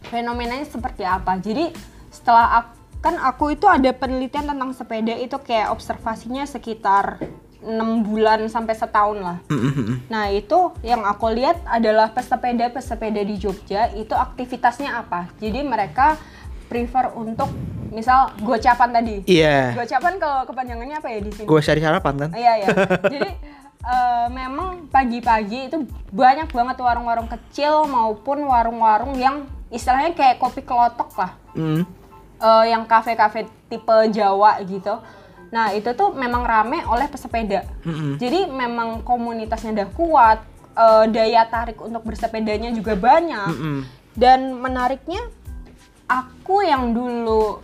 fenomenanya 0.06 0.68
seperti 0.68 1.02
apa. 1.02 1.40
Jadi 1.40 1.72
setelah 2.12 2.62
ak- 2.62 2.76
kan 3.00 3.16
aku 3.16 3.54
itu 3.54 3.64
ada 3.64 3.90
penelitian 3.96 4.44
tentang 4.44 4.76
sepeda 4.76 5.14
itu 5.14 5.38
kayak 5.40 5.70
observasinya 5.70 6.44
sekitar 6.44 7.22
enam 7.64 8.04
bulan 8.04 8.44
sampai 8.48 8.74
setahun 8.76 9.18
lah. 9.20 9.38
Nah 10.12 10.28
itu 10.32 10.72
yang 10.84 11.02
aku 11.04 11.32
lihat 11.32 11.60
adalah 11.64 12.12
pesepeda-pesepeda 12.12 13.22
di 13.24 13.36
Jogja 13.40 13.92
itu 13.96 14.12
aktivitasnya 14.12 15.00
apa. 15.00 15.32
Jadi 15.40 15.64
mereka 15.64 16.20
prefer 16.66 17.14
untuk 17.14 17.48
misal 17.94 18.34
gocapan 18.42 18.90
tadi. 18.92 19.22
iya 19.24 19.72
Gocapan 19.72 20.18
kalau 20.18 20.44
kepanjangannya 20.44 20.96
apa 20.98 21.08
ya 21.08 21.18
di 21.22 21.30
sini? 21.32 21.46
gue 21.46 21.60
cari 21.62 21.80
sarapan 21.80 22.14
kan 22.26 22.30
Iya 22.34 22.52
ya. 22.60 22.68
Jadi 23.14 23.30
eh, 23.86 24.26
memang 24.34 24.90
pagi-pagi 24.90 25.70
itu 25.70 25.86
banyak 26.12 26.50
banget 26.50 26.76
warung-warung 26.82 27.30
kecil 27.30 27.86
maupun 27.88 28.44
warung-warung 28.44 29.16
yang 29.16 29.46
istilahnya 29.70 30.12
kayak 30.12 30.42
kopi 30.42 30.60
kelotok 30.60 31.10
lah. 31.16 31.32
Mm. 31.56 31.82
Eh, 32.36 32.64
yang 32.68 32.84
kafe-kafe 32.84 33.48
tipe 33.72 33.96
Jawa 34.12 34.60
gitu. 34.66 35.00
Nah 35.50 35.70
itu 35.70 35.90
tuh 35.92 36.12
memang 36.12 36.42
rame 36.42 36.82
oleh 36.86 37.06
pesepeda. 37.06 37.62
Mm-mm. 37.82 38.18
Jadi 38.18 38.46
memang 38.46 39.02
komunitasnya 39.02 39.72
udah 39.72 39.88
kuat, 39.92 40.38
eh, 40.74 41.04
daya 41.08 41.46
tarik 41.46 41.78
untuk 41.78 42.02
bersepedanya 42.02 42.70
juga 42.70 42.94
banyak. 42.94 43.48
Mm-mm. 43.52 43.78
Dan 44.16 44.56
menariknya, 44.56 45.20
aku 46.06 46.64
yang 46.64 46.96
dulu 46.96 47.60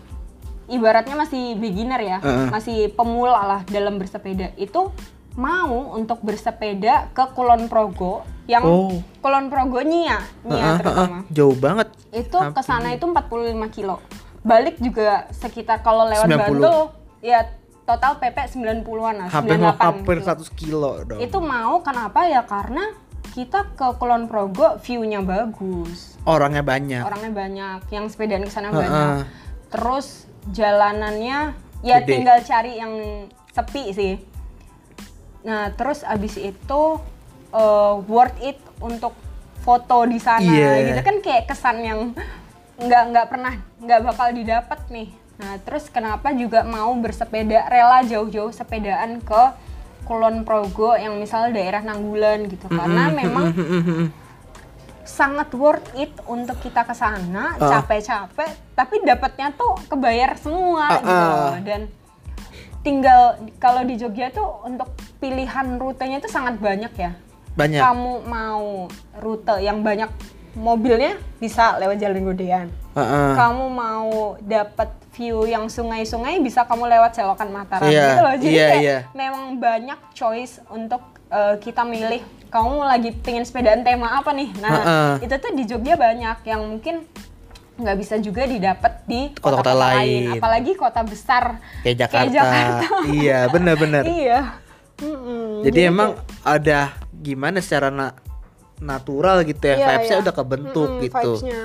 ibaratnya 0.69 1.17
masih 1.17 1.57
beginner 1.57 2.01
ya, 2.01 2.19
Heeh. 2.21 2.49
masih 2.49 2.79
pemula 2.93 3.41
lah 3.43 3.61
dalam 3.69 3.97
bersepeda 3.97 4.53
itu 4.57 4.93
mau 5.33 5.97
untuk 5.97 6.21
bersepeda 6.21 7.09
ke 7.11 7.25
Kulon 7.33 7.65
Progo 7.65 8.21
yang 8.45 8.61
Oh. 8.63 9.01
Kulon 9.25 9.49
Progo 9.49 9.81
Nia, 9.81 10.21
Nia 10.45 10.61
Heeh, 10.61 10.77
terutama. 10.77 11.17
heeh. 11.25 11.33
jauh 11.33 11.57
banget 11.57 11.89
Itu 12.13 12.37
ke 12.37 12.61
sana 12.61 12.93
itu 12.93 13.09
45 13.09 13.33
kilo. 13.73 13.97
Balik 14.45 14.77
juga 14.77 15.25
sekitar 15.33 15.81
kalau 15.81 16.05
lewat 16.05 16.29
90. 16.29 16.37
Bantul 16.37 16.79
ya 17.23 17.49
total 17.83 18.13
PP 18.17 18.37
90-an 18.53 19.15
lah, 19.17 19.29
hampir 19.29 19.59
98 19.59 19.79
hampir 19.81 20.17
kilo. 20.17 20.29
100 20.47 20.55
kilo 20.55 20.93
dong 21.05 21.19
Itu 21.19 21.39
mau 21.39 21.81
kenapa 21.81 22.25
ya 22.25 22.43
karena 22.43 22.95
kita 23.31 23.73
ke 23.73 23.87
Kulon 23.97 24.27
Progo 24.27 24.77
view-nya 24.79 25.21
bagus. 25.21 26.15
orangnya 26.23 26.61
banyak 26.61 27.03
Orangnya 27.03 27.33
banyak, 27.33 27.79
yang 27.89 28.07
sepedaan 28.07 28.45
ke 28.45 28.53
sana 28.53 28.69
Heeh. 28.69 28.79
banyak. 28.79 29.27
Terus 29.69 30.07
jalanannya 30.47 31.39
ya 31.81 31.97
Gede. 31.99 32.09
tinggal 32.13 32.39
cari 32.41 32.73
yang 32.77 32.93
sepi 33.51 33.85
sih. 33.91 34.15
Nah, 35.43 35.73
terus 35.73 36.05
abis 36.05 36.37
itu 36.37 36.83
eh, 37.51 37.95
worth 38.07 38.39
it 38.41 38.61
untuk 38.79 39.13
foto 39.61 40.05
di 40.05 40.19
sana 40.19 40.43
Iya. 40.45 40.73
gitu 40.89 41.01
kan 41.03 41.17
kayak 41.19 41.45
kesan 41.47 41.77
yang 41.81 42.01
nggak 42.77 43.03
nggak 43.09 43.27
pernah 43.29 43.55
nggak 43.79 44.01
bakal 44.05 44.29
didapat 44.31 44.81
nih. 44.89 45.09
Nah, 45.37 45.57
terus 45.61 45.89
kenapa 45.89 46.31
juga 46.33 46.63
mau 46.63 46.93
bersepeda 46.95 47.67
rela 47.67 48.03
jauh-jauh 48.03 48.51
sepedaan 48.51 49.19
ke 49.19 49.43
Kulon 50.03 50.43
Progo 50.43 50.93
yang 50.93 51.17
misalnya 51.17 51.57
daerah 51.57 51.81
Nanggulan 51.81 52.47
gitu? 52.47 52.67
Karena 52.67 53.11
memang 53.11 53.55
sangat 55.03 55.51
worth 55.53 55.93
it 55.95 56.11
untuk 56.25 56.57
kita 56.59 56.83
ke 56.83 56.95
sana 56.95 57.59
Ah. 57.59 57.79
capek-capek 57.79 58.49
tapi 58.73 59.03
dapatnya 59.03 59.53
tuh 59.53 59.77
kebayar 59.85 60.39
semua 60.39 60.89
Ah, 60.89 60.97
gitu 60.97 61.27
ah. 61.29 61.55
dan 61.61 61.81
tinggal 62.81 63.21
kalau 63.59 63.85
di 63.85 63.95
Jogja 63.95 64.31
tuh 64.31 64.63
untuk 64.65 64.89
pilihan 65.19 65.77
rutenya 65.77 66.19
tuh 66.19 66.27
sangat 66.27 66.59
banyak 66.59 66.91
ya. 66.97 67.13
Banyak. 67.53 67.79
Kamu 67.79 68.13
mau 68.25 68.89
rute 69.21 69.61
yang 69.61 69.85
banyak 69.85 70.09
mobilnya 70.55 71.13
bisa 71.37 71.77
lewat 71.77 71.97
jalan 71.97 72.23
Godean 72.23 72.69
Heeh. 72.93 73.33
kamu 73.35 73.65
mau 73.67 74.11
dapat 74.39 74.93
view 75.13 75.45
yang 75.45 75.67
sungai-sungai 75.67 76.41
bisa 76.41 76.63
kamu 76.63 76.89
lewat 76.89 77.13
selokan 77.13 77.49
Mataram 77.49 77.85
Iya, 77.85 78.05
gitu 78.07 78.21
loh 78.21 78.35
jadi 78.37 78.53
iya, 78.53 78.67
kayak 78.67 78.83
iya. 78.83 78.99
memang 79.13 79.45
banyak 79.57 80.01
choice 80.13 80.61
untuk 80.69 81.01
uh, 81.29 81.57
kita 81.57 81.83
milih 81.83 82.21
kamu 82.49 82.73
lagi 82.83 83.11
pengen 83.15 83.43
sepedaan 83.43 83.81
tema 83.81 84.13
apa 84.15 84.31
nih 84.31 84.53
nah 84.59 84.73
Heeh. 84.73 85.13
itu 85.25 85.35
tuh 85.35 85.53
di 85.53 85.65
Jogja 85.65 85.97
banyak 85.97 86.45
yang 86.45 86.61
mungkin 86.67 87.05
nggak 87.73 87.97
bisa 87.97 88.21
juga 88.21 88.45
didapat 88.45 89.01
di 89.03 89.33
Kota-kota 89.33 89.73
kota-kota 89.73 89.73
lain. 89.75 90.37
apalagi 90.37 90.73
kota 90.77 91.01
besar 91.01 91.57
kayak 91.81 91.97
Jakarta, 91.99 92.29
Jakarta. 92.31 92.87
iya 93.17 93.49
benar-benar 93.49 94.05
iya 94.05 94.61
Mm-mm. 95.01 95.65
jadi 95.65 95.89
emang 95.89 96.15
ada 96.41 96.93
gimana 97.15 97.59
secara 97.59 97.89
na- 97.89 98.15
natural 98.83 99.47
gitu 99.47 99.63
ya 99.63 99.77
Iya, 99.77 99.87
vibes-nya 99.89 100.17
iya. 100.19 100.25
udah 100.27 100.35
kebentuk 100.35 100.89
Mm-mm, 100.91 101.05
gitu 101.07 101.33
vibes-nya. 101.39 101.61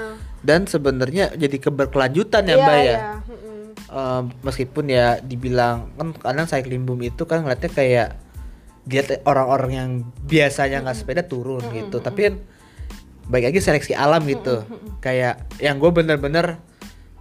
dan 0.45 0.59
sebenarnya 0.63 1.25
jadi 1.33 1.57
keberkelanjutan 1.57 2.43
ya 2.45 2.53
Iya, 2.53 2.61
mbak 2.61 2.77
ya 2.77 2.83
iya. 2.85 2.99
Mm-mm. 3.25 3.55
Em, 3.87 4.23
meskipun 4.43 4.85
ya 4.87 5.07
dibilang 5.19 5.89
kan 5.95 6.13
kadang 6.13 6.45
cycling 6.45 6.83
boom 6.83 7.01
itu 7.01 7.23
kan 7.23 7.41
ngeliatnya 7.41 7.71
kayak 7.71 8.09
dia 8.83 9.03
orang-orang 9.23 9.71
yang 9.73 9.89
biasanya 10.23 10.79
nggak 10.79 10.95
sepeda 10.95 11.23
turun 11.23 11.59
gitu 11.71 11.99
tapi 11.99 12.31
kan 12.31 12.35
baik 13.27 13.51
lagi 13.51 13.59
seleksi 13.59 13.91
alam 13.91 14.23
gitu 14.23 14.63
kayak 14.99 15.43
yang 15.59 15.75
gue 15.77 15.91
bener-bener 15.91 16.55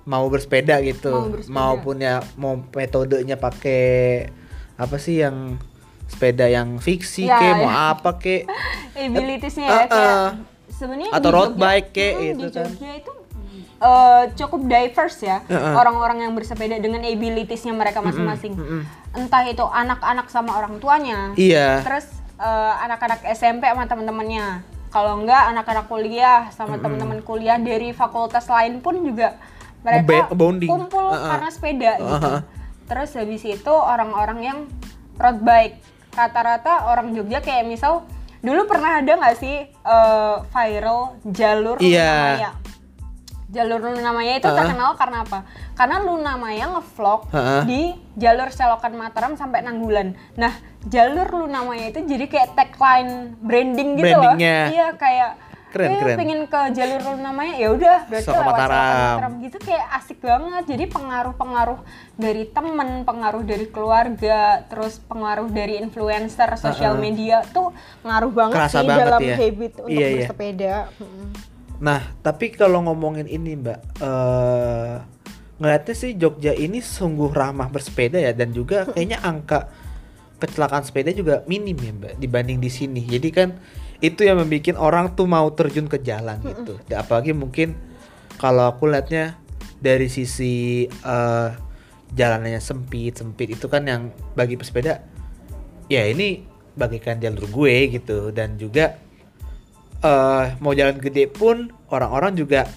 mau 0.07 0.23
bersepeda 0.31 0.79
gitu 0.87 1.11
Mau 1.11 1.27
bersepeda. 1.35 1.51
maupun 1.51 1.97
ya 1.99 2.15
mau 2.39 2.55
metodenya 2.71 3.35
pakai 3.35 3.83
apa 4.79 4.97
sih 4.97 5.19
yang 5.19 5.59
sepeda 6.07 6.47
yang 6.47 6.79
fiksi 6.79 7.25
Ya, 7.25 7.37
kek 7.37 7.49
ya. 7.49 7.57
mau 7.59 7.71
apa 7.93 8.11
kek 8.17 8.47
abilitiesnya 8.95 9.67
Uh, 9.69 9.75
ya 9.75 9.85
kayak 9.87 10.15
uh. 10.15 10.31
sebenarnya 10.71 11.11
Atau 11.11 11.29
di 11.29 11.35
road 11.35 11.51
Jogja- 11.51 11.63
bike 11.63 11.89
kayak 11.91 12.13
Mm, 12.13 12.23
gitu 12.23 12.45
di 12.45 12.53
kan. 12.53 12.69
Jogja 12.69 12.91
itu 12.95 13.13
eh, 13.77 14.23
cukup 14.35 14.61
diverse 14.65 15.21
ya 15.21 15.39
orang-orang 15.75 16.19
yang 16.21 16.33
bersepeda 16.33 16.77
dengan 16.79 17.03
abilitiesnya 17.03 17.73
mereka 17.73 18.01
masing-masing. 18.01 18.55
mm-mm. 18.55 18.83
Entah 19.15 19.45
itu 19.45 19.61
anak-anak 19.63 20.27
sama 20.27 20.55
orang 20.55 20.77
tuanya, 20.77 21.33
Iya. 21.35 21.81
terus 21.83 22.09
eh, 22.37 22.73
anak-anak 22.81 23.21
SMP 23.31 23.65
sama 23.65 23.85
teman-temannya. 23.85 24.65
Kalau 24.89 25.19
enggak 25.19 25.53
anak-anak 25.53 25.87
kuliah 25.87 26.49
sama 26.51 26.79
teman-teman 26.79 27.21
kuliah 27.21 27.59
dari 27.59 27.93
fakultas 27.93 28.47
lain 28.47 28.81
pun 28.81 28.97
juga 28.99 29.37
mereka 29.83 30.33
bonding. 30.33 30.69
kumpul 30.69 31.05
Uh-uh. 31.07 31.29
karena 31.29 31.49
sepeda 31.51 31.93
gitu. 31.97 32.17
Uh-huh. 32.17 32.39
Terus 32.87 33.11
habis 33.13 33.43
itu 33.43 33.73
orang-orang 33.73 34.39
yang 34.41 34.59
road 35.17 35.41
bike. 35.43 35.77
Rata-rata 36.17 36.89
orang 36.89 37.13
Jogja 37.13 37.45
kayak 37.45 37.69
misal 37.69 38.09
dulu 38.41 38.65
pernah 38.65 39.05
ada 39.05 39.13
nggak 39.13 39.37
sih 39.37 39.69
eh, 39.69 40.37
viral 40.49 41.21
jalur 41.29 41.77
Iya. 41.79 42.09
Lunamaya? 42.09 42.51
Jalur 43.47 43.79
Luna 43.79 44.11
Maya 44.11 44.43
itu 44.43 44.51
Uh-uh. 44.51 44.59
terkenal 44.59 44.91
karena 44.99 45.23
apa? 45.23 45.47
Karena 45.79 45.97
Luna 46.03 46.35
Maya 46.35 46.67
ngevlog 46.67 47.31
Uh-uh. 47.31 47.63
di 47.63 47.95
jalur 48.19 48.51
selokan 48.51 48.99
Mataram 48.99 49.39
sampai 49.39 49.63
Nanggulan. 49.63 50.19
Nah, 50.35 50.51
jalur 50.83 51.31
Luna 51.31 51.63
Maya 51.63 51.95
itu 51.95 52.03
jadi 52.03 52.27
kayak 52.27 52.59
tagline 52.59 53.39
branding 53.39 54.03
gitu 54.03 54.19
loh. 54.19 54.35
Iya, 54.35 54.99
kayak 54.99 55.39
Keren, 55.77 55.91
"Eh, 55.93 55.99
keren. 56.01 56.17
pengen 56.17 56.41
ke 56.49 56.61
jalur 56.73 57.01
Luna 57.05 57.31
Maya 57.31 57.55
ya 57.55 57.69
udah 57.69 57.97
berarti 58.09 58.25
Selokan 58.25 58.41
lewat 58.41 58.57
Mataram. 58.57 59.17
Mataram 59.21 59.33
gitu 59.45 59.57
kayak 59.61 59.87
asik 60.01 60.19
banget. 60.25 60.65
Jadi 60.65 60.85
pengaruh-pengaruh 60.89 61.81
dari 62.17 62.45
temen, 62.49 62.89
pengaruh 63.05 63.43
dari 63.45 63.67
keluarga, 63.69 64.65
terus 64.65 64.97
pengaruh 65.05 65.53
dari 65.53 65.77
influencer 65.77 66.49
sosial 66.57 66.97
Uh-uh. 66.97 67.05
media 67.05 67.45
tuh 67.53 67.77
ngaruh 68.01 68.33
banget 68.33 68.57
Kerasa 68.57 68.81
sih 68.81 68.89
banget 68.89 69.05
dalam 69.05 69.21
ya. 69.21 69.37
habit 69.37 69.73
untuk 69.85 69.93
Iya, 69.93 70.07
iya. 70.09 70.17
bersepeda. 70.25 70.75
Mm-mm. 70.97 71.29
Nah, 71.77 72.01
tapi 72.25 72.57
kalau 72.57 72.81
ngomongin 72.89 73.29
ini, 73.29 73.53
Mbak, 73.53 73.81
eh 74.01 74.95
ngeliatnya 75.57 75.93
sih 75.93 76.17
Jogja 76.17 76.53
ini 76.53 76.81
sungguh 76.81 77.33
ramah 77.33 77.69
bersepeda 77.69 78.17
ya 78.17 78.33
dan 78.33 78.53
juga 78.53 78.89
kayaknya 78.89 79.21
angka 79.21 79.69
kecelakaan 80.37 80.85
sepeda 80.85 81.13
juga 81.13 81.45
minim 81.45 81.77
ya, 81.77 81.93
Mbak, 81.93 82.15
dibanding 82.17 82.59
di 82.61 82.69
sini. 82.69 83.05
Jadi 83.05 83.29
kan 83.29 83.57
itu 84.05 84.29
yang 84.29 84.37
membuat 84.41 84.77
orang 84.77 85.17
tuh 85.17 85.25
mau 85.25 85.49
terjun 85.53 85.89
ke 85.89 86.01
jalan 86.05 86.37
gitu. 86.45 86.77
Dan 86.85 87.05
Apalagi 87.05 87.33
mungkin 87.33 87.77
kalau 88.37 88.69
aku 88.69 88.89
lihatnya 88.89 89.41
dari 89.81 90.09
sisi 90.13 90.85
eh 90.89 91.51
jalannya 92.15 92.61
sempit, 92.63 93.19
sempit 93.19 93.59
itu 93.59 93.67
kan 93.67 93.83
yang 93.85 94.15
bagi 94.39 94.55
pesepeda 94.55 95.03
ya 95.91 96.07
ini 96.07 96.45
bagikan 96.77 97.19
jalur 97.19 97.49
gue 97.49 97.97
gitu. 97.97 98.31
Dan 98.31 98.61
juga 98.61 99.01
eh 100.05 100.45
mau 100.61 100.77
jalan 100.77 101.01
gede 101.01 101.29
pun 101.33 101.73
orang-orang 101.89 102.37
juga 102.37 102.69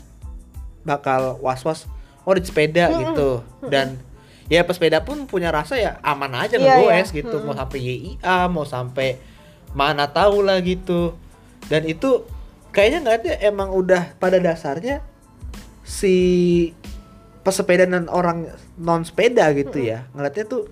bakal 0.87 1.35
was-was 1.43 1.85
oh 2.23 2.33
di 2.35 2.43
sepeda 2.47 2.89
gitu. 2.95 3.43
Dan 3.67 3.99
ya 4.47 4.63
pesepeda 4.63 5.03
pun 5.03 5.27
punya 5.27 5.51
rasa 5.51 5.77
ya 5.77 5.99
aman 6.01 6.33
aja 6.47 6.55
Iya, 6.57 6.79
ngegoes 6.79 7.11
iya. 7.11 7.17
gitu. 7.21 7.35
Mau 7.43 7.53
sampai 7.53 7.79
YIA 7.83 8.47
mau 8.47 8.63
sampai 8.63 9.28
mana 9.71 10.05
tahu 10.05 10.41
lah 10.41 10.59
gitu. 10.59 11.13
Dan 11.69 11.85
itu 11.85 12.25
kayaknya 12.69 12.97
nggak 13.01 13.17
ada 13.21 13.31
emang 13.41 13.69
udah 13.69 14.13
pada 14.17 14.37
dasarnya 14.37 15.01
si 15.81 16.15
pesepeda 17.41 17.85
dan 17.85 18.05
orang 18.07 18.49
non 18.75 19.01
sepeda 19.01 19.49
gitu 19.53 19.79
ya. 19.79 20.05
Ngeliatnya 20.13 20.45
tuh 20.45 20.63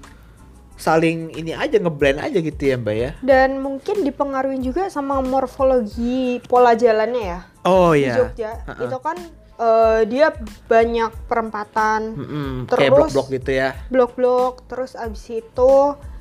saling 0.77 1.33
ini 1.33 1.57
aja 1.57 1.81
ngeblend 1.81 2.21
aja 2.21 2.37
gitu 2.37 2.61
ya 2.61 2.77
mbak 2.77 2.95
ya. 2.95 3.11
Dan 3.19 3.57
mungkin 3.57 4.05
dipengaruhi 4.05 4.61
juga 4.61 4.89
sama 4.89 5.17
morfologi 5.21 6.37
pola 6.45 6.77
jalannya 6.77 7.23
ya. 7.23 7.39
oh 7.65 7.97
Di 7.97 8.05
iya. 8.05 8.13
Jogja. 8.15 8.51
Ha-ha. 8.61 8.83
itu 8.85 8.97
kan 9.01 9.17
eh, 9.57 10.01
dia 10.05 10.27
banyak 10.69 11.11
perempatan, 11.25 12.01
Mm-mm, 12.13 12.49
Terus- 12.69 12.77
kayak 12.77 12.93
blok-blok 12.93 13.27
gitu 13.33 13.51
ya. 13.51 13.69
blok-blok, 13.89 14.53
terus 14.69 14.93
abis 14.93 15.41
itu 15.41 15.73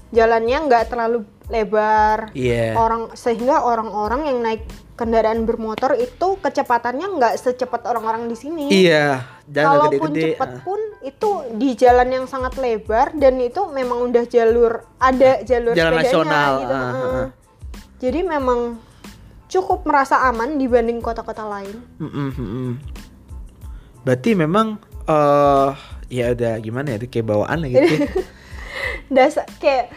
jalannya 0.09 0.57
nggak 0.65 0.89
terlalu 0.89 1.29
lebar. 1.49 2.35
iya 2.35 2.75
Orang 2.75 3.15
sehingga 3.15 3.63
orang-orang 3.63 4.27
yang 4.27 4.39
naik 4.43 4.63
kendaraan 4.97 5.45
bermotor 5.45 5.93
itu 5.95 6.41
kecepatannya 6.41 7.07
nggak 7.21 7.35
secepat 7.37 7.85
orang-orang 7.85 8.33
di 8.33 8.37
sini. 8.37 8.65
iya 8.73 9.29
jalan 9.45 9.93
Kalaupun 9.93 10.11
gede-gede 10.11 10.25
cepet 10.35 10.51
ah. 10.51 10.61
pun 10.65 10.81
itu 11.05 11.31
di 11.55 11.71
jalan 11.77 12.09
yang 12.11 12.25
sangat 12.27 12.57
lebar 12.57 13.13
dan 13.15 13.37
itu 13.39 13.69
memang 13.71 14.09
udah 14.11 14.25
jalur 14.27 14.83
ada 14.99 15.45
jalur 15.45 15.77
Jalan 15.77 16.01
sepedanya 16.01 16.09
nasional, 16.09 16.53
gitu. 16.59 16.75
ah, 16.75 16.81
ah, 16.81 16.97
ah. 16.97 17.27
Jadi 17.97 18.21
memang 18.25 18.61
cukup 19.47 19.87
merasa 19.87 20.27
aman 20.27 20.59
dibanding 20.59 20.99
kota-kota 20.99 21.45
lain. 21.47 21.77
Berarti 24.03 24.31
memang 24.35 24.81
eh 25.07 25.71
ya 26.11 26.35
udah 26.35 26.59
gimana 26.63 26.95
ya 26.95 26.97
itu 27.03 27.07
kayak 27.11 27.27
bawaan 27.31 27.63
lah 27.63 27.69
gitu 27.71 27.95
Dasar 29.15 29.47
kayak 29.63 29.91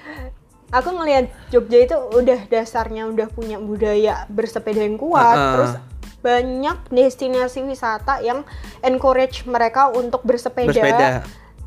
aku 0.69 0.89
ngelihat 0.91 1.25
Jogja 1.49 1.79
itu 1.81 1.97
udah 2.13 2.39
dasarnya 2.45 3.07
udah 3.07 3.27
punya 3.27 3.57
budaya 3.57 4.25
bersepeda 4.27 4.81
yang 4.81 4.95
kuat, 4.95 5.33
Ah, 5.33 5.37
ah. 5.37 5.51
terus 5.55 5.73
banyak 6.19 6.77
destinasi 6.89 7.63
wisata 7.63 8.19
yang 8.19 8.43
encourage 8.81 9.45
mereka 9.45 9.87
untuk 9.87 10.21
bersepeda. 10.21 10.67
bersepeda 10.69 11.07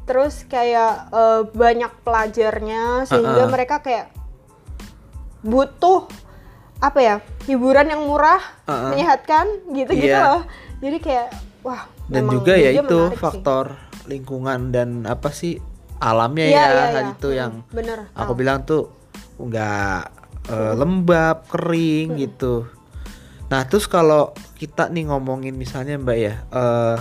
Terus 0.02 0.44
kayak 0.44 1.08
eh, 1.10 1.42
banyak 1.48 1.92
pelajarnya 2.02 3.06
sehingga 3.06 3.42
Ah, 3.42 3.46
ah. 3.46 3.50
mereka 3.50 3.78
kayak 3.78 4.10
butuh 5.42 6.06
apa 6.78 6.98
ya 6.98 7.14
hiburan 7.44 7.86
yang 7.86 8.02
murah, 8.04 8.42
Ah, 8.64 8.70
ah. 8.70 8.82
menyehatkan 8.90 9.46
gitu-gitu 9.70 10.10
Iya. 10.10 10.26
loh. 10.28 10.42
Jadi 10.82 10.98
kayak 10.98 11.28
wah 11.62 11.86
dan 12.10 12.26
juga 12.26 12.54
ya 12.54 12.74
itu 12.74 12.82
menarik 12.82 13.14
sih. 13.14 13.22
faktor 13.22 13.64
lingkungan 14.04 14.74
dan 14.74 15.06
apa 15.06 15.30
sih 15.30 15.62
alamnya 16.02 16.46
Iya, 16.50 16.58
ya 16.58 16.66
hal 16.66 16.90
iya. 16.90 17.12
itu 17.14 17.28
Hmm, 17.30 17.38
yang 17.38 17.52
bener. 17.70 17.98
aku 18.12 18.32
bilang 18.34 18.66
tuh 18.66 18.90
nggak 19.38 20.00
eh, 20.50 20.72
lembab 20.74 21.46
kering 21.46 22.18
gitu. 22.18 22.66
Nah 23.46 23.62
terus 23.64 23.86
kalau 23.86 24.34
kita 24.56 24.88
nih 24.88 25.06
ngomongin 25.06 25.54
misalnya 25.54 25.94
mbak 25.94 26.18
ya 26.18 26.34
eh 26.50 26.96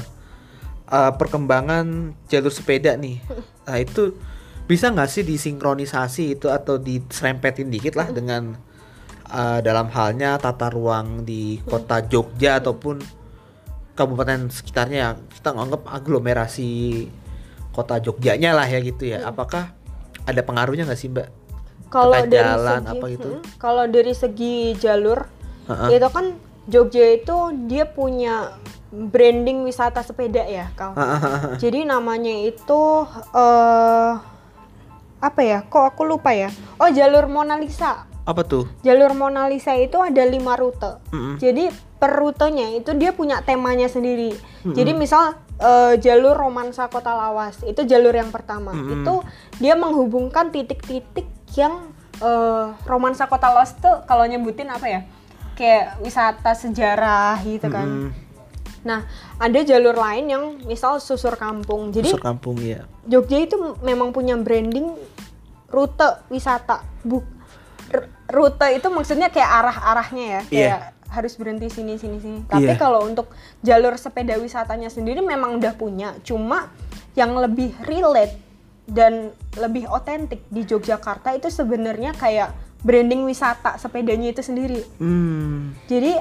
eh, 0.88 1.12
perkembangan 1.18 2.14
jalur 2.28 2.54
sepeda 2.54 2.94
nih. 2.94 3.18
Nah 3.66 3.78
itu 3.78 4.14
bisa 4.66 4.88
nggak 4.88 5.10
sih 5.10 5.24
disinkronisasi 5.24 6.38
itu 6.38 6.48
atau 6.48 6.78
diserempetin 6.78 7.68
dikit 7.68 7.98
lah 7.98 8.08
dengan 8.10 8.54
eh, 9.28 9.60
dalam 9.62 9.90
halnya 9.90 10.38
tata 10.38 10.70
ruang 10.70 11.24
di 11.24 11.58
kota 11.64 12.06
Jogja 12.06 12.62
ataupun 12.62 13.02
kabupaten 13.92 14.48
sekitarnya 14.48 14.98
yang 15.04 15.18
kita 15.30 15.52
nganggap 15.52 15.84
aglomerasi 15.86 16.72
kota 17.72 18.00
Jogjanya 18.00 18.56
lah 18.56 18.68
ya 18.68 18.80
gitu 18.80 19.08
ya. 19.08 19.24
Apakah 19.28 19.72
ada 20.28 20.42
pengaruhnya 20.44 20.88
nggak 20.88 21.00
sih 21.00 21.10
mbak? 21.12 21.28
Kalau 21.92 22.24
dari 22.24 22.40
jalan, 22.40 22.82
segi 22.88 22.92
apa 22.96 23.06
gitu? 23.12 23.30
hmm, 23.36 23.42
kalau 23.60 23.84
dari 23.84 24.14
segi 24.16 24.56
jalur 24.80 25.20
Heeh. 25.68 26.00
itu 26.00 26.08
kan 26.08 26.26
Jogja 26.72 27.20
itu 27.20 27.36
dia 27.68 27.84
punya 27.84 28.56
branding 28.92 29.68
wisata 29.68 30.00
sepeda 30.00 30.46
ya 30.48 30.72
kau 30.78 30.96
jadi 31.64 31.84
namanya 31.84 32.32
itu 32.48 32.82
eh 33.36 34.14
apa 35.22 35.42
ya? 35.46 35.62
Kok 35.62 35.86
aku 35.94 36.02
lupa 36.04 36.34
ya? 36.34 36.50
Oh 36.82 36.90
jalur 36.90 37.30
Mona 37.30 37.56
Lisa. 37.62 38.10
Apa 38.26 38.42
tuh? 38.42 38.66
Jalur 38.82 39.14
Mona 39.14 39.46
Lisa 39.46 39.78
itu 39.78 40.02
ada 40.02 40.26
lima 40.26 40.58
rute. 40.58 40.98
Jadi 41.38 41.70
per 42.02 42.18
rutenya 42.18 42.74
itu 42.74 42.98
dia 42.98 43.14
punya 43.14 43.46
temanya 43.46 43.86
sendiri. 43.86 44.34
Jadi 44.66 44.98
misal 44.98 45.38
eh, 45.56 46.02
jalur 46.02 46.34
romansa 46.34 46.90
Kota 46.90 47.14
Lawas 47.14 47.62
itu 47.62 47.86
jalur 47.86 48.10
yang 48.10 48.34
pertama. 48.34 48.74
Mm-mm. 48.74 49.06
Itu 49.06 49.22
dia 49.62 49.78
menghubungkan 49.78 50.50
titik-titik 50.50 51.30
yang 51.54 51.94
eh, 52.18 52.66
romansa 52.84 53.30
Kota 53.30 53.54
Lawas 53.54 53.78
tuh 53.78 54.02
kalau 54.04 54.26
nyebutin 54.26 54.74
apa 54.74 54.90
ya? 54.90 55.02
Kayak 55.54 56.02
wisata 56.02 56.58
sejarah 56.58 57.38
gitu 57.46 57.70
kan. 57.70 57.86
Mm-mm. 57.86 58.12
Nah, 58.82 59.06
ada 59.38 59.62
jalur 59.62 59.94
lain 59.94 60.26
yang 60.26 60.44
misal 60.66 60.98
susur 60.98 61.38
kampung. 61.38 61.94
Jadi 61.94 62.10
Susur 62.10 62.26
kampung 62.26 62.58
ya 62.58 62.90
Jogja 63.06 63.38
itu 63.38 63.54
memang 63.86 64.10
punya 64.10 64.34
branding 64.34 64.98
rute 65.70 66.26
wisata. 66.28 66.82
Bu 67.06 67.22
r- 67.94 68.10
rute 68.26 68.74
itu 68.74 68.90
maksudnya 68.90 69.30
kayak 69.30 69.52
arah-arahnya 69.54 70.26
ya, 70.26 70.42
kayak 70.50 70.50
Iya. 70.50 70.78
Harus 71.12 71.36
berhenti 71.36 71.68
sini 71.68 72.00
sini 72.00 72.18
sini. 72.18 72.40
Tapi 72.48 72.72
Iya. 72.72 72.80
kalau 72.80 73.04
untuk 73.04 73.30
jalur 73.60 74.00
sepeda 74.00 74.40
wisatanya 74.40 74.88
sendiri 74.88 75.20
memang 75.20 75.60
udah 75.60 75.76
punya, 75.76 76.16
cuma 76.24 76.72
yang 77.14 77.36
lebih 77.36 77.76
relate 77.84 78.40
dan 78.88 79.30
lebih 79.60 79.92
otentik 79.92 80.48
di 80.48 80.64
Yogyakarta 80.64 81.36
itu 81.36 81.52
sebenarnya 81.52 82.16
kayak 82.16 82.56
branding 82.82 83.28
wisata 83.28 83.76
sepedanya 83.76 84.32
itu 84.32 84.42
sendiri. 84.42 84.82
hmm. 84.98 85.86
Jadi 85.86 86.12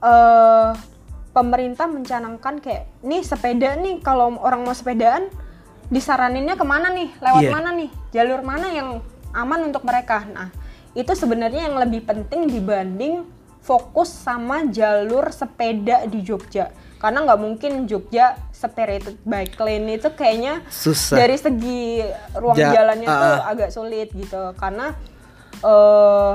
eh 0.00 0.70
pemerintah 1.30 1.86
mencanangkan 1.86 2.58
kayak 2.58 2.90
nih 3.06 3.22
sepeda 3.22 3.78
nih 3.78 4.02
kalau 4.02 4.34
orang 4.42 4.66
mau 4.66 4.74
sepedaan 4.74 5.30
disaraninnya 5.86 6.58
ke 6.58 6.66
mana 6.66 6.90
nih 6.90 7.10
lewat 7.22 7.42
Iya. 7.46 7.50
mana 7.54 7.70
nih 7.70 7.90
jalur 8.10 8.40
mana 8.42 8.66
yang 8.70 8.98
aman 9.30 9.70
untuk 9.70 9.86
mereka. 9.86 10.26
Nah 10.26 10.50
itu 10.90 11.14
sebenarnya 11.14 11.70
yang 11.70 11.78
lebih 11.78 12.02
penting 12.02 12.50
dibanding 12.50 13.22
fokus 13.60 14.08
sama 14.08 14.66
jalur 14.72 15.28
sepeda 15.30 16.08
di 16.08 16.24
Jogja 16.24 16.72
karena 17.00 17.24
nggak 17.24 17.40
mungkin 17.40 17.72
Jogja 17.88 18.36
separated 18.52 19.16
bike 19.24 19.56
lane 19.56 19.96
itu 19.96 20.08
kayaknya 20.12 20.60
Susah. 20.68 21.16
dari 21.16 21.36
segi 21.40 22.04
ruang 22.36 22.60
Ja- 22.60 22.76
jalannya 22.76 23.08
tuh 23.08 23.32
ah. 23.40 23.48
agak 23.48 23.70
sulit 23.72 24.12
gitu 24.12 24.52
karena 24.60 24.92
eh 25.64 26.32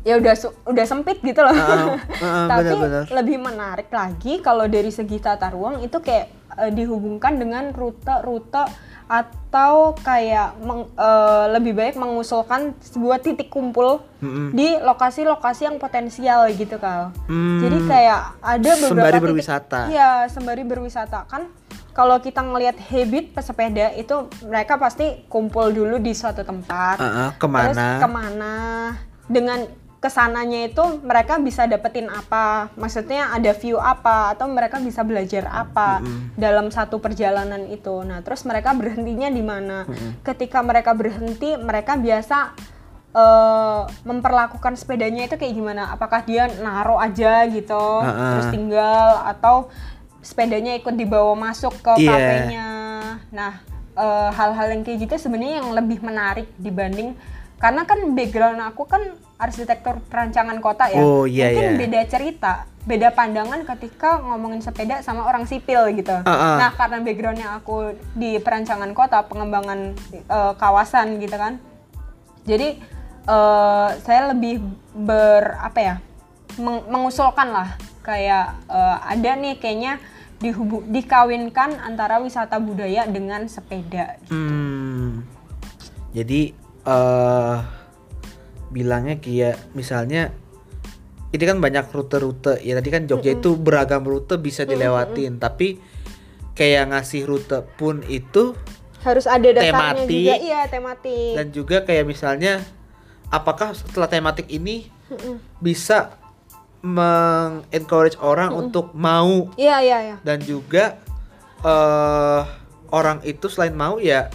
ya 0.00 0.16
udah 0.16 0.34
udah 0.64 0.84
sempit 0.88 1.20
gitu 1.20 1.44
loh. 1.44 1.52
Ah, 1.52 2.00
ah, 2.24 2.46
Tapi 2.48 2.72
benar-benar. 2.72 3.04
lebih 3.20 3.36
menarik 3.36 3.90
lagi 3.92 4.40
kalau 4.40 4.64
dari 4.64 4.88
segi 4.88 5.20
tata 5.20 5.52
ruang 5.52 5.84
itu 5.84 6.00
kayak 6.00 6.26
eh, 6.56 6.72
dihubungkan 6.72 7.36
dengan 7.36 7.68
rute-rute 7.76 8.64
atau 9.10 9.98
kayak 9.98 10.54
meng- 10.60 10.86
eh, 10.88 11.44
lebih 11.50 11.74
baik 11.74 11.98
mengusulkan 11.98 12.78
sebuah 12.78 13.18
titik 13.18 13.50
kumpul 13.50 13.98
Mm-mm. 14.20 14.54
di 14.54 14.78
lokasi-lokasi 14.78 15.66
yang 15.66 15.76
potensial 15.76 16.46
gitu 16.48 16.78
kal. 16.78 17.10
Hmm, 17.26 17.58
Jadi 17.58 17.78
kayak 17.84 18.20
ada 18.38 18.70
beberapa 18.70 18.86
sembari 18.86 19.10
titik- 19.12 19.26
berwisata. 19.26 19.78
Iya, 19.90 20.10
sembari 20.30 20.62
berwisata 20.62 21.26
kan. 21.26 21.50
Kalau 21.90 22.16
kita 22.16 22.38
ngelihat 22.38 22.78
habit 22.78 23.34
pesepeda 23.34 23.90
itu 23.92 24.14
mereka 24.40 24.78
pasti 24.78 25.26
kumpul 25.26 25.74
dulu 25.74 25.98
di 25.98 26.14
suatu 26.14 26.46
tempat. 26.46 26.96
Ah, 26.96 27.02
ah, 27.02 27.28
Terus 27.28 27.36
ke 27.36 27.46
mana? 27.50 27.86
ke 27.98 28.08
mana? 28.08 28.54
Dengan 29.26 29.58
ke 30.00 30.08
sananya 30.08 30.64
itu 30.64 30.80
mereka 31.04 31.36
bisa 31.36 31.68
dapetin 31.68 32.08
apa? 32.08 32.72
Maksudnya 32.72 33.36
ada 33.36 33.52
view 33.52 33.76
apa? 33.76 34.32
Atau 34.32 34.48
mereka 34.48 34.80
bisa 34.80 35.04
belajar 35.04 35.44
apa 35.52 36.00
dalam 36.40 36.72
satu 36.72 37.04
perjalanan 37.04 37.68
itu? 37.68 38.00
Nah, 38.08 38.24
terus 38.24 38.48
mereka 38.48 38.72
berhentinya 38.72 39.28
di 39.28 39.44
mana? 39.44 39.84
Ketika 40.24 40.64
mereka 40.64 40.96
berhenti, 40.96 41.52
mereka 41.60 42.00
biasa 42.00 42.56
eh, 43.10 43.82
memperlakukan 44.06 44.78
sepedanya 44.78 45.28
itu 45.28 45.36
kayak 45.36 45.52
gimana? 45.52 45.92
Apakah 45.92 46.24
dia 46.24 46.48
naruh 46.62 46.96
aja 46.96 47.44
gitu, 47.50 47.84
Ah, 48.00 48.38
terus 48.38 48.46
ah. 48.48 48.52
tinggal 48.54 49.08
atau 49.36 49.56
sepedanya 50.22 50.78
ikut 50.78 50.94
dibawa 50.94 51.34
masuk 51.36 51.74
ke 51.82 51.92
Iya. 52.00 52.08
kafenya? 52.08 52.68
Nah, 53.34 53.52
eh, 53.98 54.30
hal-hal 54.32 54.66
yang 54.78 54.82
kayak 54.86 55.10
gitu 55.10 55.28
sebenarnya 55.28 55.60
yang 55.60 55.74
lebih 55.74 55.98
menarik 56.00 56.48
dibanding 56.56 57.18
karena 57.60 57.84
kan 57.84 58.16
background 58.16 58.60
aku 58.64 58.88
kan 58.88 59.04
arsitektur 59.36 60.00
perancangan 60.08 60.56
kota 60.64 60.88
ya. 60.88 61.00
Oh, 61.04 61.28
iya, 61.28 61.52
Mungkin 61.52 61.64
iya. 61.64 61.76
beda 61.76 62.00
cerita, 62.08 62.52
beda 62.88 63.12
pandangan 63.12 63.68
ketika 63.68 64.20
ngomongin 64.24 64.64
sepeda 64.64 65.04
sama 65.04 65.28
orang 65.28 65.44
sipil 65.44 65.92
gitu. 65.92 66.16
Ah, 66.24 66.32
ah. 66.32 66.56
Nah, 66.56 66.70
karena 66.72 67.04
backgroundnya 67.04 67.48
aku 67.60 67.92
di 68.16 68.40
perancangan 68.40 68.90
kota, 68.96 69.28
pengembangan 69.28 69.92
eh, 70.12 70.52
kawasan 70.56 71.20
gitu 71.20 71.36
kan. 71.36 71.60
Jadi 72.48 72.80
eh, 73.28 73.88
saya 74.00 74.32
lebih 74.32 74.64
ber 74.96 75.60
apa 75.60 75.80
ya? 75.80 75.96
meng- 76.58 76.88
mengusulkan 76.90 77.48
lah 77.52 77.68
kayak 78.00 78.56
eh, 78.72 78.96
ada 79.04 79.30
nih 79.36 79.54
kayaknya 79.60 80.00
dihubu- 80.40 80.88
dikawinkan 80.88 81.76
antara 81.84 82.16
wisata 82.18 82.56
budaya 82.56 83.04
dengan 83.04 83.44
sepeda. 83.46 84.16
Hmm. 84.32 85.22
Jadi 86.16 86.56
eh 86.86 87.56
bilangnya 88.70 89.18
kayak 89.18 89.74
misalnya 89.74 90.30
ini 91.30 91.44
kan 91.46 91.58
banyak 91.62 91.86
rute-rute. 91.94 92.58
Ya 92.62 92.74
tadi 92.78 92.90
kan 92.90 93.06
Jogja 93.06 93.38
itu 93.38 93.54
beragam 93.54 94.02
rute 94.02 94.34
bisa 94.38 94.66
dilewatin. 94.66 95.38
Tapi 95.38 95.78
kayak 96.58 96.90
ngasih 96.92 97.22
rute 97.24 97.62
pun 97.78 98.02
itu 98.10 98.52
Harus 99.00 99.24
ada 99.24 99.48
dasarnya 99.48 100.04
Tematik. 100.04 100.12
juga, 100.12 100.34
iya 100.44 100.60
tematik. 100.68 101.32
dan 101.32 101.46
juga 101.56 101.76
kayak 101.88 102.04
misalnya 102.04 102.60
apakah 103.32 103.72
setelah 103.72 104.12
tematik 104.12 104.44
ini 104.52 104.92
bisa 105.64 106.20
mengencourage 106.84 108.20
orang 108.20 108.52
untuk 108.52 108.92
mau? 108.92 109.48
Iya 109.56 109.76
iya 109.80 109.98
iya. 110.04 110.16
dan 110.20 110.44
juga 110.44 111.00
eh 111.64 112.42
orang 112.92 113.24
itu 113.24 113.48
selain 113.48 113.72
mau 113.72 113.96
ya 113.96 114.28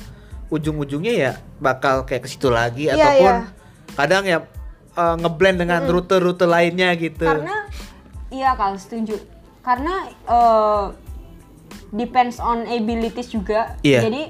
ujung-ujungnya 0.50 1.14
ya 1.14 1.32
bakal 1.58 2.06
kayak 2.06 2.26
ke 2.26 2.30
situ 2.30 2.54
lagi 2.54 2.86
Iya, 2.88 2.96
ataupun 2.96 3.34
iya. 3.34 3.48
kadang 3.98 4.24
ya 4.24 4.38
eh, 4.96 5.16
ngeblend 5.20 5.58
dengan 5.62 5.82
rute-rute 5.86 6.46
lainnya 6.46 6.94
gitu. 6.96 7.26
Karena 7.26 7.66
iya 8.30 8.54
kalau 8.54 8.78
setuju. 8.78 9.18
Karena 9.66 10.06
eh, 10.10 10.86
depends 11.92 12.38
on 12.38 12.66
abilities 12.66 13.32
juga. 13.32 13.76
Iya. 13.82 14.06
Jadi 14.06 14.30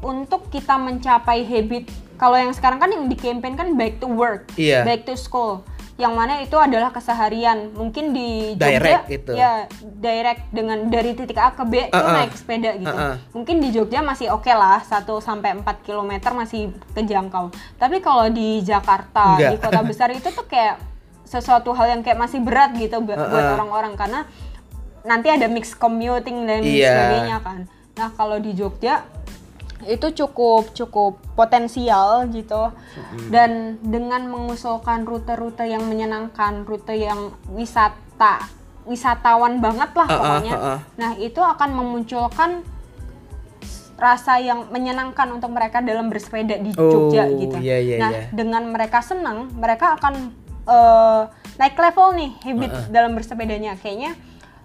untuk 0.00 0.48
kita 0.48 0.80
mencapai 0.80 1.44
habit 1.44 1.88
kalau 2.16 2.36
yang 2.36 2.52
sekarang 2.52 2.76
kan 2.76 2.92
yang 2.92 3.08
di 3.08 3.16
campaign 3.16 3.56
kan 3.56 3.72
back 3.80 3.96
to 3.96 4.04
work, 4.04 4.44
Iya. 4.60 4.84
back 4.84 5.08
to 5.08 5.16
school. 5.16 5.64
Yang 6.00 6.14
mana 6.16 6.32
itu 6.40 6.56
adalah 6.56 6.88
keseharian. 6.90 7.76
Mungkin 7.76 8.10
di 8.10 8.56
Jogja 8.56 8.80
Direct 8.80 9.04
gitu. 9.06 9.32
ya 9.36 9.68
direct 9.82 10.48
dengan 10.48 10.88
dari 10.88 11.12
titik 11.12 11.36
A 11.36 11.52
ke 11.52 11.60
B 11.62 11.86
itu 11.86 11.92
Uh-uh. 11.92 12.14
naik 12.16 12.32
sepeda 12.32 12.72
gitu. 12.74 12.88
Uh-uh. 12.88 13.14
Mungkin 13.36 13.60
di 13.60 13.68
Jogja 13.68 14.00
masih 14.00 14.32
oke 14.32 14.48
lah 14.48 14.80
1 14.80 15.04
sampai 15.20 15.60
4 15.60 15.84
km 15.84 16.12
masih 16.32 16.72
kejangkau. 16.92 17.52
Tapi 17.76 18.00
kalau 18.00 18.26
di 18.26 18.64
Jakarta, 18.64 19.36
Enggak. 19.36 19.50
di 19.52 19.56
kota 19.60 19.80
besar 19.92 20.08
itu 20.10 20.32
tuh 20.32 20.48
kayak 20.48 20.80
sesuatu 21.22 21.70
hal 21.70 21.94
yang 21.94 22.02
kayak 22.02 22.18
masih 22.18 22.40
berat 22.40 22.72
gitu 22.74 22.98
buat 22.98 23.20
buat 23.20 23.30
Uh-uh. 23.30 23.54
orang-orang 23.54 23.92
karena 23.94 24.20
nanti 25.00 25.28
ada 25.28 25.46
mix 25.46 25.72
commuting 25.72 26.48
dan 26.48 26.64
Iya. 26.64 26.88
sebagainya 26.90 27.38
kan. 27.40 27.60
Nah, 27.94 28.08
kalau 28.16 28.40
di 28.40 28.56
Jogja 28.56 29.04
itu 29.88 30.12
cukup 30.24 30.76
cukup 30.76 31.16
potensial 31.32 32.28
gitu 32.28 32.72
dan 33.32 33.80
dengan 33.80 34.28
mengusulkan 34.28 35.08
rute-rute 35.08 35.64
yang 35.64 35.86
menyenangkan 35.88 36.68
rute 36.68 36.96
yang 36.96 37.32
wisata 37.48 38.44
wisatawan 38.84 39.60
banget 39.60 39.90
lah 39.96 40.08
Uh-uh, 40.08 40.18
pokoknya 40.18 40.54
uh-uh. 40.56 40.78
nah 40.96 41.12
itu 41.16 41.40
akan 41.40 41.70
memunculkan 41.72 42.50
rasa 44.00 44.40
yang 44.40 44.72
menyenangkan 44.72 45.28
untuk 45.28 45.52
mereka 45.52 45.84
dalam 45.84 46.08
bersepeda 46.08 46.56
di 46.56 46.72
Oh, 46.80 47.12
Jogja 47.12 47.28
gitu 47.36 47.56
iya, 47.60 47.76
iya, 47.76 47.96
nah 48.00 48.10
iya. 48.10 48.24
dengan 48.32 48.72
mereka 48.72 49.04
senang 49.04 49.52
mereka 49.52 50.00
akan 50.00 50.32
eh, 50.64 51.22
naik 51.60 51.76
level 51.76 52.16
nih 52.16 52.30
habit 52.40 52.72
Uh-uh. 52.72 52.88
dalam 52.88 53.12
bersepedanya 53.12 53.76
kayaknya 53.76 54.16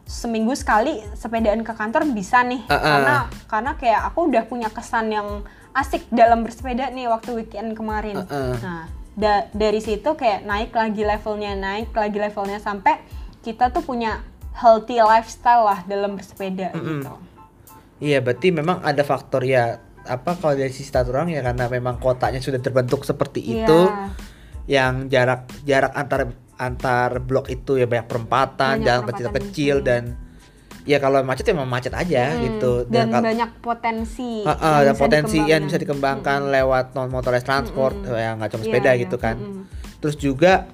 seminggu 0.05 0.53
sekali 0.53 1.01
sepedaan 1.17 1.65
ke 1.65 1.73
kantor 1.73 2.05
bisa 2.13 2.45
nih 2.45 2.61
Uh-uh. 2.65 2.77
karena 2.77 3.15
karena 3.49 3.71
kayak 3.73 4.01
aku 4.13 4.29
udah 4.29 4.45
punya 4.45 4.69
kesan 4.69 5.09
yang 5.09 5.41
asik 5.73 6.05
dalam 6.07 6.45
bersepeda 6.45 6.93
nih 6.93 7.09
waktu 7.09 7.35
weekend 7.35 7.75
kemarin. 7.75 8.21
Uh-uh. 8.23 8.55
Nah, 8.63 8.85
da- 9.17 9.49
dari 9.51 9.83
situ 9.83 10.07
kayak 10.15 10.45
naik 10.45 10.71
lagi 10.71 11.03
levelnya, 11.03 11.51
naik 11.57 11.91
lagi 11.91 12.15
levelnya 12.15 12.61
sampai 12.61 13.01
kita 13.43 13.73
tuh 13.73 13.83
punya 13.83 14.23
healthy 14.55 15.03
lifestyle 15.03 15.67
lah 15.67 15.83
dalam 15.83 16.15
bersepeda 16.15 16.71
gitu. 16.71 17.11
Iya, 17.99 18.23
berarti 18.23 18.55
memang 18.55 18.79
ada 18.83 19.03
faktor 19.03 19.43
ya 19.43 19.83
apa 20.05 20.37
kalau 20.37 20.53
dari 20.53 20.69
sisi 20.69 20.93
tata 20.93 21.09
ruang 21.09 21.33
ya 21.33 21.41
karena 21.41 21.65
memang 21.65 21.97
kotanya 21.97 22.37
sudah 22.37 22.61
terbentuk 22.61 23.01
seperti 23.01 23.41
itu 23.41 23.79
Iya. 23.89 24.13
yang 24.69 24.93
jarak 25.09 25.49
jarak 25.65 25.91
antar 25.97 26.29
antar 26.57 27.19
blok 27.19 27.47
itu 27.47 27.75
ya 27.75 27.85
banyak 27.85 28.07
perempatan, 28.07 28.79
Banyak 28.79 28.85
jalan 28.85 29.03
kecil-kecil 29.05 29.75
dan 29.81 30.03
ya 30.85 30.97
kalau 30.97 31.19
macet 31.21 31.43
ya 31.43 31.53
memang 31.53 31.67
macet 31.67 31.91
aja 31.91 32.31
Hmm, 32.31 32.41
gitu 32.43 32.71
Dan, 32.85 33.09
kal- 33.09 33.25
banyak 33.25 33.51
potensi. 33.59 34.45
Ah, 34.45 34.53
ah, 34.53 34.79
yang 34.81 34.93
potensi 34.95 35.41
yang 35.41 35.63
bisa 35.63 35.75
dikembangkan. 35.75 36.45
dikembangkan 36.45 36.53
lewat 36.53 36.85
non 36.93 37.09
motorized 37.09 37.43
transport 37.43 37.95
ya 38.05 38.33
nggak 38.33 38.49
cuma 38.49 38.61
Iya, 38.61 38.67
sepeda 38.69 38.91
iya. 38.93 39.01
gitu 39.01 39.17
kan 39.17 39.35
Mm-mm. 39.35 39.63
terus 39.97 40.15
juga 40.15 40.69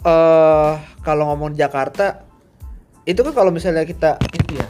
eh 0.00 0.72
kalau 1.00 1.28
ngomong 1.28 1.52
Jakarta 1.52 2.24
itu 3.04 3.20
kan 3.20 3.32
kalau 3.32 3.48
misalnya 3.48 3.84
kita 3.84 4.16
itu 4.32 4.56
ya 4.56 4.68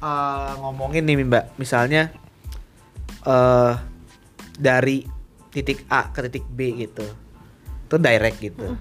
eh, 0.00 0.50
ngomongin 0.58 1.02
nih 1.02 1.22
mbak 1.22 1.44
misalnya 1.56 2.10
eh 3.22 3.72
dari 4.54 5.02
titik 5.50 5.84
A 5.88 6.08
ke 6.08 6.22
titik 6.24 6.46
B 6.46 6.70
gitu 6.78 7.06
itu 7.82 7.96
direct 7.96 8.38
gitu 8.38 8.74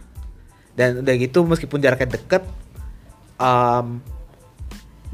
dan 0.75 1.01
udah 1.01 1.15
gitu 1.15 1.47
meskipun 1.47 1.79
jaraknya 1.79 2.19
deket 2.19 2.43
em, 3.39 4.03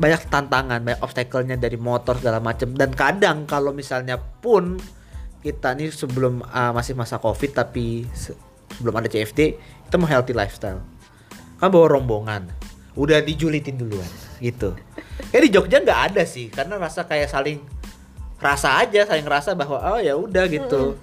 banyak 0.02 0.22
tantangan, 0.34 0.82
banyak 0.82 1.02
obstacle-nya 1.06 1.62
dari 1.62 1.78
motor 1.78 2.18
segala 2.18 2.42
macam 2.42 2.74
dan 2.74 2.90
kadang 2.96 3.46
kalau 3.46 3.70
misalnya 3.70 4.18
pun 4.18 4.82
kita 5.42 5.74
nih 5.74 5.90
sebelum 5.90 6.46
uh, 6.46 6.74
masih 6.74 6.94
masa 6.94 7.18
covid 7.18 7.54
tapi 7.54 8.06
se- 8.14 8.38
sebelum 8.78 8.98
ada 8.98 9.10
CFD 9.10 9.58
kita 9.90 9.96
mau 9.98 10.10
healthy 10.10 10.34
lifestyle. 10.34 10.82
Kan 11.58 11.70
bawa 11.70 11.98
rombongan. 11.98 12.50
Udah 12.98 13.22
dijulitin 13.22 13.78
duluan 13.78 14.08
gitu. 14.42 14.74
Kayak 15.30 15.44
di 15.46 15.50
Jogja 15.54 15.78
nggak 15.82 16.02
ada 16.14 16.24
sih 16.26 16.50
karena 16.50 16.82
rasa 16.82 17.06
kayak 17.06 17.30
saling 17.30 17.62
rasa 18.42 18.82
aja 18.82 19.06
saling 19.06 19.28
rasa 19.30 19.54
bahwa 19.54 19.78
oh 19.78 20.00
ya 20.02 20.18
udah 20.18 20.50
gitu. 20.50 20.98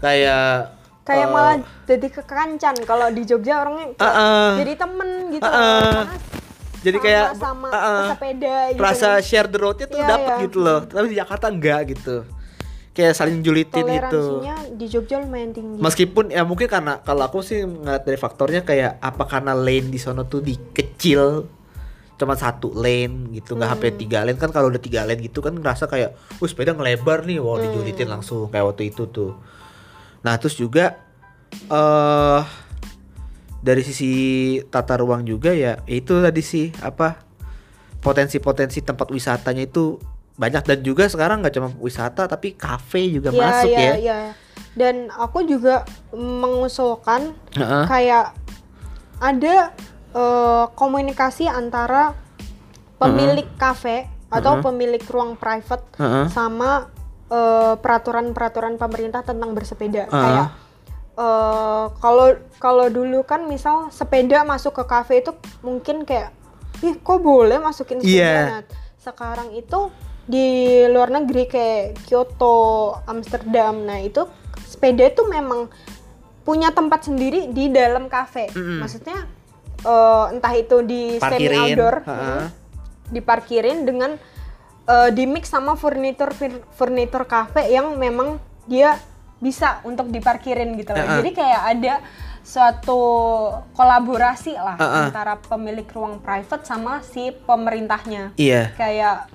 Kayak 0.00 0.77
Kayak 1.08 1.26
eh, 1.26 1.32
malah 1.32 1.56
jadi 1.88 2.06
kekancan 2.12 2.74
kalau 2.84 3.08
di 3.08 3.22
Jogja 3.24 3.64
orangnya 3.64 3.96
kayak 3.96 4.12
Uh-uh. 4.12 4.50
jadi 4.60 4.72
temen 4.76 5.08
gitu. 5.32 5.48
Uh-uh. 5.48 5.80
Karena 6.04 6.16
jadi 6.78 6.98
kayak 7.02 7.26
sama 7.38 7.68
uh, 7.68 7.76
uh, 7.76 8.00
pesepeda 8.14 8.56
gitu. 8.74 8.80
rasa 8.82 9.08
share 9.18 9.48
the 9.50 9.58
roadnya 9.58 9.86
tuh 9.90 9.98
Iya, 9.98 10.08
dapet 10.08 10.30
iya. 10.30 10.44
gitu 10.46 10.58
loh 10.62 10.80
tapi 10.86 11.06
di 11.10 11.16
Jakarta 11.18 11.46
enggak 11.50 11.80
gitu 11.94 12.16
kayak 12.94 13.14
saling 13.14 13.38
julitin 13.46 13.84
gitu 13.86 14.42
di 14.74 14.86
Jogja 14.90 15.22
lumayan 15.22 15.54
tinggi. 15.54 15.78
meskipun 15.78 16.34
ya 16.34 16.42
mungkin 16.42 16.66
karena 16.66 16.98
kalau 17.02 17.30
aku 17.30 17.42
sih 17.46 17.62
ngeliat 17.62 18.02
dari 18.02 18.18
faktornya 18.18 18.66
kayak 18.66 18.98
apa 18.98 19.22
karena 19.26 19.54
lane 19.54 19.90
di 19.90 19.98
sono 20.02 20.26
tuh 20.26 20.42
di 20.42 20.54
kecil 20.74 21.46
cuma 22.18 22.34
satu 22.34 22.74
lane 22.74 23.30
gitu 23.38 23.54
nggak 23.54 23.70
sampai 23.78 23.90
tiga 23.94 24.26
lane 24.26 24.34
kan 24.34 24.50
kalau 24.50 24.66
udah 24.74 24.82
tiga 24.82 25.06
lane 25.06 25.22
gitu 25.22 25.38
kan 25.38 25.54
ngerasa 25.54 25.86
kayak 25.86 26.18
wah 26.42 26.48
sepeda 26.50 26.74
ngelebar 26.74 27.22
nih 27.22 27.38
wow 27.38 27.62
dijulitin 27.62 28.10
langsung 28.10 28.50
kayak 28.50 28.74
waktu 28.74 28.90
itu 28.90 29.06
tuh 29.06 29.38
nah 30.28 30.36
terus 30.36 30.60
juga 30.60 31.00
eh 31.72 32.40
dari 33.64 33.80
sisi 33.80 34.12
tata 34.68 35.00
ruang 35.00 35.24
juga 35.24 35.56
ya 35.56 35.80
itu 35.88 36.20
tadi 36.20 36.44
sih 36.44 36.68
apa 36.84 37.16
potensi-potensi 38.04 38.84
tempat 38.84 39.08
wisatanya 39.08 39.64
itu 39.64 39.96
banyak 40.36 40.68
dan 40.68 40.78
juga 40.84 41.08
sekarang 41.08 41.40
nggak 41.40 41.54
cuma 41.56 41.72
wisata 41.80 42.28
tapi 42.28 42.52
kafe 42.54 43.08
juga 43.08 43.32
Iya, 43.32 43.40
masuk 43.40 43.70
iya, 43.72 43.80
ya 43.80 43.94
iya. 43.96 44.18
Dan 44.76 45.08
aku 45.10 45.48
juga 45.48 45.82
mengusulkan 46.12 47.32
Heeh. 47.56 47.84
kayak 47.88 48.36
ada 49.18 49.72
eh, 50.12 50.64
komunikasi 50.76 51.48
antara 51.48 52.12
pemilik 53.00 53.48
kafe 53.56 54.06
atau 54.28 54.60
pemilik 54.60 55.00
ruang 55.08 55.40
private 55.40 55.88
Heeh. 55.96 56.28
sama 56.28 56.92
eh, 57.28 57.74
peraturan-peraturan 57.78 58.80
pemerintah 58.80 59.22
tentang 59.22 59.52
bersepeda. 59.52 60.08
Heeh. 60.08 60.12
Kayak 60.12 60.48
eh, 61.18 61.84
kalau 62.00 62.28
kalau 62.58 62.86
dulu 62.88 63.22
kan 63.24 63.44
misal 63.46 63.92
sepeda 63.92 64.42
masuk 64.42 64.76
ke 64.76 64.84
kafe 64.88 65.20
itu 65.20 65.32
mungkin 65.60 66.02
kayak 66.08 66.32
ih 66.82 66.94
kok 66.98 67.18
boleh 67.18 67.58
masukin 67.58 67.98
sepeda 67.98 68.14
Iya. 68.14 68.38
Nah, 68.48 68.62
sekarang 68.98 69.50
itu 69.54 69.90
di 70.28 70.84
luar 70.92 71.08
negeri 71.08 71.48
kayak 71.48 72.04
Kyoto, 72.04 73.00
Amsterdam. 73.08 73.88
Nah, 73.88 73.98
itu 74.04 74.28
sepeda 74.68 75.08
itu 75.08 75.24
memang 75.24 75.72
punya 76.44 76.68
tempat 76.72 77.08
sendiri 77.08 77.48
di 77.52 77.72
dalam 77.72 78.08
kafe. 78.12 78.52
Mm-mm. 78.52 78.84
Maksudnya 78.84 79.24
eh, 79.82 80.24
entah 80.32 80.54
itu 80.54 80.76
di 80.84 81.16
semi 81.16 81.48
Parkirin, 81.48 81.58
outdoor, 81.60 81.96
heeh. 82.04 82.40
mm, 82.44 82.46
diparkirin 83.08 83.78
dengan 83.88 84.10
eh, 84.88 85.10
di 85.12 85.28
mix 85.28 85.52
sama 85.52 85.76
furnitur 85.76 86.32
furnitur 86.72 87.28
kafe 87.28 87.68
yang 87.68 87.94
memang 88.00 88.40
dia 88.64 88.96
bisa 89.38 89.78
untuk 89.86 90.10
diparkirin 90.10 90.74
gitu 90.74 90.90
loh. 90.96 91.04
Heeh. 91.04 91.16
Jadi 91.22 91.30
kayak 91.30 91.62
ada 91.76 91.94
suatu 92.48 93.00
kolaborasi 93.76 94.56
lah 94.56 94.80
Heeh. 94.80 95.12
antara 95.12 95.36
pemilik 95.36 95.84
ruang 95.92 96.16
private 96.16 96.64
sama 96.64 97.04
si 97.04 97.28
pemerintahnya 97.44 98.32
iya 98.40 98.72
kayak 98.72 99.28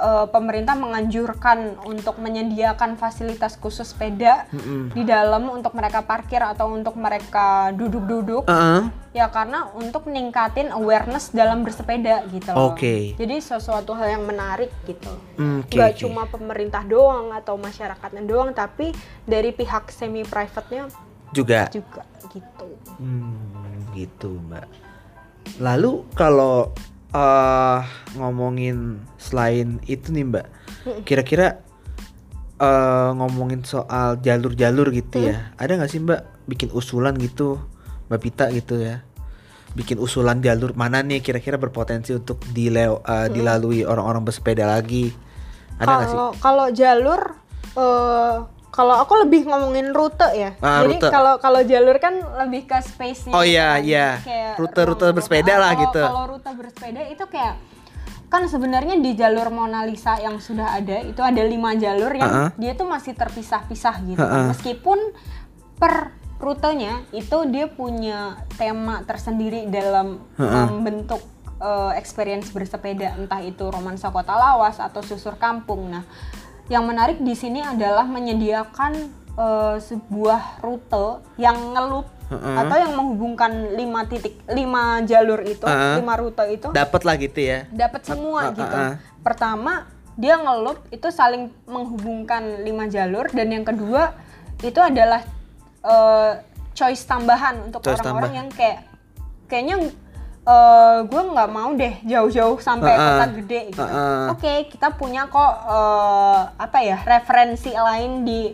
eh, 0.00 0.26
pemerintah 0.32 0.72
menganjurkan 0.74 1.76
untuk 1.84 2.16
menyediakan 2.16 2.96
fasilitas 2.96 3.60
khusus 3.60 3.92
sepeda 3.92 4.48
Mm-mm. 4.48 4.96
di 4.96 5.04
dalam 5.04 5.52
untuk 5.52 5.76
mereka 5.76 6.00
parkir 6.00 6.40
atau 6.40 6.72
untuk 6.72 6.96
mereka 6.96 7.68
duduk-duduk 7.76 8.48
Heeh. 8.48 8.88
ya 9.12 9.28
karena 9.28 9.68
untuk 9.76 10.08
ningkatin 10.08 10.72
awareness 10.72 11.28
dalam 11.30 11.60
bersepeda 11.60 12.24
gitu 12.32 12.50
loh. 12.56 12.72
Oke. 12.72 13.14
Jadi 13.20 13.36
sesuatu 13.44 13.92
hal 13.92 14.16
yang 14.16 14.24
menarik 14.24 14.72
gitu. 14.88 15.12
Hmm, 15.36 15.60
oke, 15.60 15.76
Nggak 15.76 15.92
oke. 15.92 16.00
cuma 16.00 16.22
pemerintah 16.24 16.82
doang 16.86 17.36
atau 17.36 17.60
masyarakatnya 17.60 18.24
doang 18.24 18.56
tapi 18.56 18.96
dari 19.28 19.52
pihak 19.52 19.92
semi 19.92 20.24
private-nya 20.24 20.88
juga 21.30 21.68
juga 21.70 22.02
gitu. 22.30 22.68
Hmm, 22.98 23.86
gitu 23.94 24.38
mbak. 24.48 24.66
Lalu 25.58 26.06
kalau 26.14 26.70
eh 27.10 27.80
ngomongin 28.14 29.02
selain 29.18 29.82
itu 29.90 30.14
nih 30.14 30.24
mbak, 30.30 30.46
kira-kira 31.02 31.62
eh 32.60 33.10
ngomongin 33.16 33.66
soal 33.66 34.20
jalur-jalur 34.22 34.94
gitu 34.94 35.26
ya, 35.30 35.50
ada 35.58 35.74
nggak 35.74 35.90
sih 35.90 36.00
mbak? 36.02 36.22
Bikin 36.46 36.70
usulan 36.70 37.18
gitu, 37.18 37.58
mbak 38.06 38.20
Pita 38.22 38.46
gitu 38.54 38.78
ya, 38.78 39.02
bikin 39.74 39.98
usulan 39.98 40.38
jalur 40.42 40.74
mana 40.78 41.02
nih 41.02 41.18
kira-kira 41.22 41.58
berpotensi 41.58 42.14
untuk 42.14 42.38
dileo- 42.54 43.02
eh, 43.06 43.26
dilalui 43.30 43.82
orang-orang 43.86 44.22
bersepeda 44.26 44.66
lagi, 44.70 45.10
ada 45.78 45.92
nggak 45.94 46.08
sih? 46.10 46.18
Kalau 46.18 46.30
kalau 46.38 46.66
jalur 46.70 47.20
eh 47.74 48.36
kalau 48.70 48.94
aku 48.96 49.18
lebih 49.18 49.44
ngomongin 49.44 49.90
rute 49.90 50.30
ya. 50.32 50.54
Ah, 50.58 50.80
Jadi 50.80 51.02
kalau 51.02 51.36
kalau 51.36 51.60
jalur 51.60 51.98
kan 51.98 52.14
lebih 52.38 52.64
ke 52.64 52.78
space-nya. 52.78 53.32
Oh, 53.32 53.42
iya, 53.42 53.76
kan. 53.76 53.82
iya. 53.82 54.08
Kayak 54.20 54.52
Rute-rute 54.56 55.06
bersepeda 55.10 55.52
ah, 55.52 55.58
lah 55.58 55.70
kalau- 55.70 55.82
gitu. 55.82 56.02
Kalau 56.02 56.24
rute 56.28 56.50
bersepeda 56.52 57.00
itu 57.04 57.24
kayak 57.26 57.54
kan 58.26 58.46
sebenarnya 58.46 58.94
di 58.96 59.12
jalur 59.12 59.50
Mona 59.50 59.82
Lisa 59.82 60.14
yang 60.16 60.38
sudah 60.38 60.72
ada 60.72 61.02
itu 61.02 61.18
ada 61.18 61.42
lima 61.42 61.74
jalur 61.74 62.14
yang 62.14 62.30
Ah, 62.30 62.40
ah. 62.40 62.50
dia 62.54 62.72
tuh 62.72 62.86
masih 62.86 63.12
terpisah-pisah 63.12 63.94
gitu. 64.06 64.22
Ah, 64.22 64.30
ah. 64.30 64.44
Meskipun 64.48 64.98
per 65.76 66.14
rutenya 66.38 67.04
itu 67.10 67.36
dia 67.46 67.66
punya 67.66 68.38
tema 68.54 69.02
tersendiri 69.02 69.66
dalam 69.66 70.22
Ah, 70.34 70.46
ah. 70.62 70.66
membentuk 70.68 71.18
eh, 71.58 71.92
experience 71.94 72.48
bersepeda 72.48 73.12
entah 73.14 73.42
itu 73.42 73.66
romansa 73.66 74.08
kota 74.08 74.32
lawas 74.32 74.78
atau 74.78 75.02
susur 75.02 75.34
kampung. 75.36 75.90
Nah, 75.90 76.06
yang 76.70 76.86
menarik 76.86 77.18
di 77.18 77.34
sini 77.34 77.60
adalah 77.60 78.06
menyediakan 78.06 78.92
eh, 79.34 79.76
sebuah 79.82 80.62
rute 80.62 81.20
yang 81.36 81.74
ngelup 81.74 82.06
Heeh. 82.30 82.56
atau 82.62 82.76
yang 82.78 82.94
menghubungkan 82.94 83.74
lima 83.74 84.06
titik 84.06 84.38
lima 84.46 85.02
jalur 85.02 85.42
itu, 85.42 85.66
Heeh. 85.66 85.98
lima 85.98 86.14
rute 86.14 86.44
itu 86.46 86.68
Dapat 86.70 87.02
lah 87.02 87.14
gitu 87.18 87.40
ya. 87.42 87.66
dapat 87.74 88.06
semua 88.06 88.40
Ah, 88.40 88.46
ah, 88.46 88.54
gitu. 88.54 88.76
Pertama, 89.26 89.90
dia 90.14 90.38
ngelup 90.38 90.78
itu 90.94 91.10
saling 91.10 91.50
menghubungkan 91.66 92.62
lima 92.62 92.86
jalur 92.86 93.26
dan 93.34 93.50
yang 93.50 93.66
kedua 93.66 94.14
itu 94.62 94.78
adalah 94.78 95.26
eh, 95.82 96.32
choice 96.78 97.02
tambahan 97.02 97.66
untuk 97.66 97.82
orang-orang 97.90 98.46
yang 98.46 98.48
kayak 98.54 98.86
kayaknya 99.50 99.90
eh 100.50 100.96
gue 101.04 101.22
nggak 101.24 101.50
mau 101.50 101.70
deh 101.72 101.94
jauh-jauh 102.02 102.58
sampai 102.58 102.90
Ah, 102.90 102.98
ah. 102.98 103.06
kota 103.06 103.26
gede 103.36 103.60
gitu. 103.70 103.80
Ah, 103.80 103.94
ah. 103.94 104.26
Oke, 104.34 104.66
kita 104.66 104.90
punya 104.92 105.26
kok 105.26 105.52
eh, 105.64 106.40
apa 106.56 106.78
ya 106.80 106.98
referensi 107.00 107.70
lain 107.70 108.22
di 108.22 108.50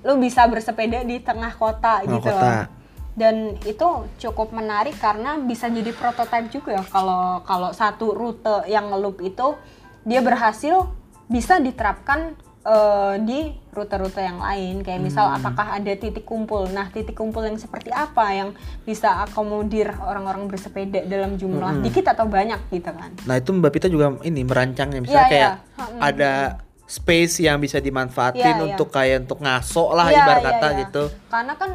lu 0.00 0.14
bisa 0.16 0.46
bersepeda 0.46 1.02
di 1.02 1.18
tengah 1.18 1.50
kota 1.52 1.98
Tengah 2.00 2.12
gitu 2.12 2.30
kota. 2.30 2.70
dan 3.12 3.34
itu 3.64 3.88
cukup 4.18 4.54
menarik 4.54 4.94
karena 4.96 5.34
bisa 5.36 5.66
jadi 5.66 5.90
prototipe 5.90 6.52
juga 6.52 6.78
kalau 6.86 7.42
kalau 7.42 7.74
satu 7.74 8.12
rute 8.12 8.70
yang 8.70 8.86
ngelup 8.86 9.18
itu 9.18 9.58
dia 10.04 10.22
berhasil 10.22 10.86
bisa 11.26 11.58
diterapkan 11.58 12.38
eh, 12.66 13.14
di 13.22 13.40
rute-rute 13.70 14.18
yang 14.18 14.42
lain 14.42 14.82
kayak 14.82 14.98
misal 14.98 15.30
Hmm. 15.30 15.38
apakah 15.38 15.78
ada 15.78 15.92
titik 15.94 16.26
kumpul 16.26 16.66
nah 16.66 16.90
titik 16.90 17.14
kumpul 17.14 17.46
yang 17.46 17.54
seperti 17.54 17.94
apa 17.94 18.26
yang 18.32 18.50
bisa 18.82 19.22
akomodir 19.22 19.94
orang-orang 20.02 20.50
bersepeda 20.50 21.06
dalam 21.06 21.38
jumlah 21.38 21.78
Hmm. 21.78 21.84
dikit 21.86 22.10
atau 22.10 22.26
banyak 22.26 22.58
gitu 22.68 22.90
kan 22.90 23.14
Nah 23.22 23.38
itu 23.38 23.54
Mbak 23.54 23.70
Pita 23.70 23.86
juga 23.86 24.18
ini 24.20 24.42
merancangnya 24.42 24.98
misalnya 24.98 25.22
Iya, 25.22 25.30
kayak 25.30 25.52
iya. 25.54 25.84
Hmm. 25.86 26.00
ada 26.02 26.32
space 26.86 27.42
yang 27.42 27.58
bisa 27.58 27.78
dimanfaatin 27.78 28.56
iya. 28.56 28.62
untuk 28.62 28.88
kayak 28.88 29.26
untuk 29.26 29.42
ngaso 29.42 29.90
lah 29.90 30.06
Iya, 30.06 30.22
ibarat 30.22 30.42
iya, 30.42 30.48
kata 30.50 30.66
iya. 30.66 30.78
gitu. 30.86 31.04
Karena 31.26 31.54
kan 31.54 31.70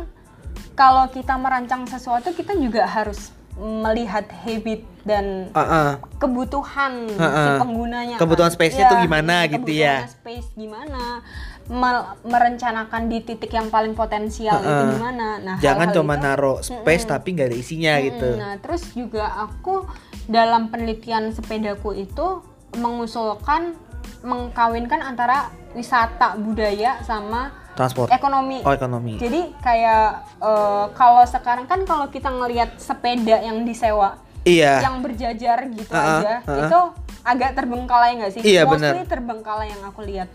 kalau 0.73 1.05
kita 1.07 1.35
merancang 1.35 1.83
sesuatu 1.83 2.31
kita 2.31 2.55
juga 2.55 2.87
harus 2.87 3.35
melihat 3.61 4.25
habit 4.25 4.81
dan 5.03 5.53
Ah, 5.53 5.61
ah. 5.61 5.89
kebutuhan 6.17 7.05
si 7.07 7.15
Ha-ha. 7.15 7.61
penggunanya. 7.61 8.17
Kebutuhan 8.17 8.49
kan. 8.49 8.55
space-nya 8.57 8.85
tuh 8.87 8.97
gimana 8.99 9.45
gitu 9.45 9.69
ya. 9.71 10.09
space 10.09 10.49
gimana? 10.55 11.21
Mel- 11.63 12.17
merencanakan 12.25 13.05
di 13.05 13.21
titik 13.21 13.47
yang 13.49 13.69
paling 13.69 13.93
potensial 13.93 14.57
itu 14.57 14.65
Ha-ha. 14.67 14.91
gimana? 14.91 15.27
Nah, 15.39 15.55
Jangan 15.57 15.87
hal-hal 15.87 15.95
cuma 15.95 16.13
itu- 16.15 16.23
naruh 16.23 16.57
space 16.59 17.05
tapi 17.05 17.27
nggak 17.31 17.47
ada 17.47 17.57
isinya 17.57 17.93
gitu. 18.01 18.27
Mm, 18.27 18.39
Nah, 18.39 18.53
terus 18.57 18.83
juga 18.91 19.25
aku 19.39 19.85
dalam 20.25 20.67
penelitian 20.67 21.29
sepedaku 21.29 21.93
itu 21.95 22.41
mengusulkan 22.75 23.77
mengkawinkan 24.21 25.01
antara 25.01 25.47
wisata 25.71 26.33
budaya 26.35 26.97
sama 27.01 27.53
Transport. 27.83 28.07
ekonomi. 28.09 28.57
Oh 28.61 28.69
ekonomi. 28.69 29.17
Jadi 29.17 29.41
kayak 29.57 30.05
eh, 30.37 30.85
kalau 30.93 31.23
sekarang 31.25 31.65
kan 31.65 31.81
kalau 31.81 32.07
kita 32.07 32.29
ngelihat 32.29 32.77
sepeda 32.77 33.39
yang 33.39 33.63
disewa 33.63 34.21
Iya. 34.41 34.81
yang 34.81 35.01
berjajar 35.01 35.65
gitu 35.67 35.89
Ha-ha, 35.91 36.17
aja 36.17 36.33
ha-ha. 36.41 36.61
itu 36.61 36.79
agak 37.21 37.53
terbengkalai 37.53 38.17
nggak 38.17 38.31
sih? 38.31 38.41
Iya, 38.43 38.65
Mostly 38.65 39.05
terbengkalai 39.05 39.69
yang 39.69 39.81
aku 39.83 40.01
lihat. 40.01 40.29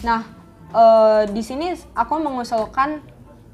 Nah 0.00 0.22
eh, 0.68 1.22
di 1.28 1.40
sini 1.40 1.70
aku 1.92 2.14
mengusulkan 2.16 2.98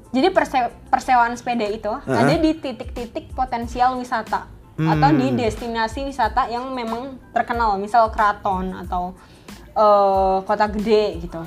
jadi 0.09 0.29
perse- 0.29 0.71
persewaan 0.85 1.33
sepeda 1.33 1.65
itu 1.65 1.91
ada 2.01 2.33
di 2.35 2.55
titik-titik 2.55 3.29
potensial 3.31 3.93
wisata 3.95 4.47
atau 4.75 5.09
di 5.09 5.27
Hmm. 5.29 5.37
destinasi 5.37 6.03
wisata 6.03 6.47
yang 6.47 6.67
memang 6.69 7.15
terkenal, 7.29 7.75
misal 7.75 8.09
keraton 8.09 8.75
atau 8.77 9.11
eh, 9.71 10.37
kota 10.41 10.65
gede 10.67 11.19
gitu. 11.19 11.41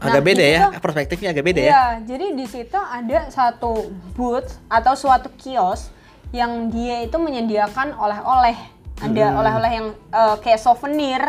Nah, 0.00 0.08
agak 0.08 0.22
beda 0.24 0.40
ya, 0.42 0.60
situ- 0.66 0.80
perspektifnya 0.80 1.28
agak 1.30 1.44
beda 1.44 1.60
ya. 1.60 1.68
Iya, 1.68 1.84
jadi 2.08 2.26
di 2.32 2.46
situ 2.46 2.78
ada 2.78 3.28
satu 3.28 3.72
booth 4.12 4.48
atau 4.66 4.96
suatu 4.96 5.28
kios 5.36 5.92
yang 6.32 6.68
dia 6.68 7.04
itu 7.04 7.16
menyediakan 7.16 7.92
oleh-oleh. 7.94 8.56
Ada 8.98 9.24
Hmm. 9.26 9.38
oleh-oleh 9.38 9.70
yang 9.70 9.86
eh, 9.92 10.36
kayak 10.40 10.56
souvenir. 10.58 11.22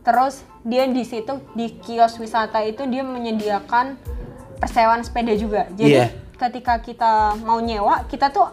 Terus 0.00 0.40
dia 0.62 0.86
di 0.86 1.02
situ 1.02 1.34
di 1.52 1.76
kios 1.76 2.14
wisata 2.16 2.62
itu 2.62 2.86
dia 2.86 3.02
menyediakan 3.02 3.98
persewaan 4.56 5.02
sepeda 5.02 5.34
juga. 5.34 5.66
Jadi 5.70 5.92
Iya. 5.92 6.06
ketika 6.36 6.78
kita 6.78 7.12
mau 7.38 7.58
nyewa, 7.58 8.06
kita 8.06 8.30
tuh 8.30 8.48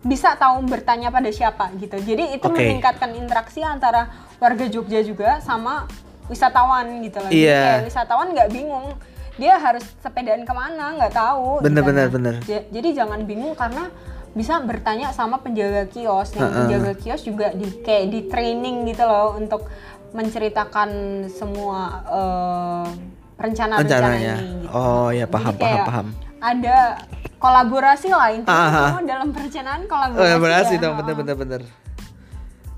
bisa 0.00 0.34
tahu 0.34 0.62
bertanya 0.64 1.08
pada 1.08 1.26
siapa 1.28 1.70
gitu. 1.74 1.98
Jadi 1.98 2.34
itu 2.34 2.46
Oke. 2.46 2.54
meningkatkan 2.56 3.10
interaksi 3.12 3.60
antara 3.60 4.06
warga 4.36 4.66
Jogja 4.66 5.00
juga 5.00 5.40
sama 5.40 5.88
wisatawan 6.26 6.86
gitu 7.00 7.18
loh. 7.18 7.28
Jadi 7.28 7.40
Iya. 7.40 7.60
kayak 7.60 7.84
wisatawan 7.86 8.26
nggak 8.30 8.50
bingung 8.50 8.86
dia 9.36 9.54
harus 9.54 9.84
sepedaan 9.98 10.42
ke 10.42 10.52
mana 10.52 10.96
nggak 10.96 11.12
tahu. 11.12 11.60
Bener, 11.60 11.80
gitu. 11.80 11.88
bener, 11.88 12.06
Nah, 12.06 12.12
bener. 12.12 12.34
ja- 12.44 12.66
Jadi 12.66 12.88
jangan 12.92 13.20
bingung 13.22 13.52
karena 13.52 13.92
bisa 14.32 14.60
bertanya 14.60 15.10
sama 15.10 15.38
penjaga 15.38 15.84
kios. 15.86 16.32
Yang 16.32 16.40
Heeh. 16.42 16.56
penjaga 16.58 16.92
kios 16.94 17.22
juga 17.22 17.46
di 17.50 17.66
kayak 17.78 18.04
di 18.06 18.20
training 18.26 18.84
gitu 18.86 19.02
loh 19.02 19.34
untuk 19.34 19.68
menceritakan 20.10 20.88
semua 21.28 21.80
eh, 22.06 22.86
rencana-rencana 23.36 23.82
rencananya. 23.84 24.34
ini. 24.34 24.48
gitu. 24.62 24.72
Oh 24.72 25.08
ya 25.10 25.26
paham 25.26 25.52
Jadi 25.52 25.62
paham 25.62 25.84
paham. 25.84 26.06
Ada 26.38 26.76
kolaborasi 27.36 28.08
lah 28.08 28.28
intinya 28.30 28.56
Ah, 28.56 28.96
ah. 28.96 29.02
dalam 29.02 29.28
perencanaan 29.30 29.82
kolaborasi. 29.84 30.36
Berhasil 30.38 30.74
ya. 30.74 30.82
dong, 30.82 30.94
bener 30.96 31.14
bener 31.14 31.36
bener. 31.36 31.60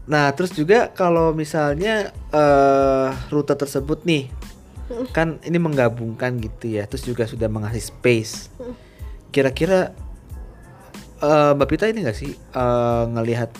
Nah, 0.08 0.32
terus 0.32 0.56
juga 0.56 0.88
kalau 0.90 1.36
misalnya 1.36 2.10
eh 2.32 3.08
rute 3.28 3.52
tersebut 3.52 4.08
nih, 4.08 4.32
kan 5.12 5.36
ini 5.44 5.60
menggabungkan 5.60 6.40
gitu 6.40 6.80
ya, 6.80 6.88
terus 6.88 7.04
juga 7.04 7.28
sudah 7.28 7.46
mengasih 7.46 7.84
space. 7.84 8.48
Kira-kira 9.28 9.92
eh 11.20 11.50
Mbak 11.52 11.68
Pita 11.68 11.84
ini 11.92 12.08
nggak 12.08 12.16
sih 12.16 12.32
eh 12.32 13.02
ngelihat 13.12 13.52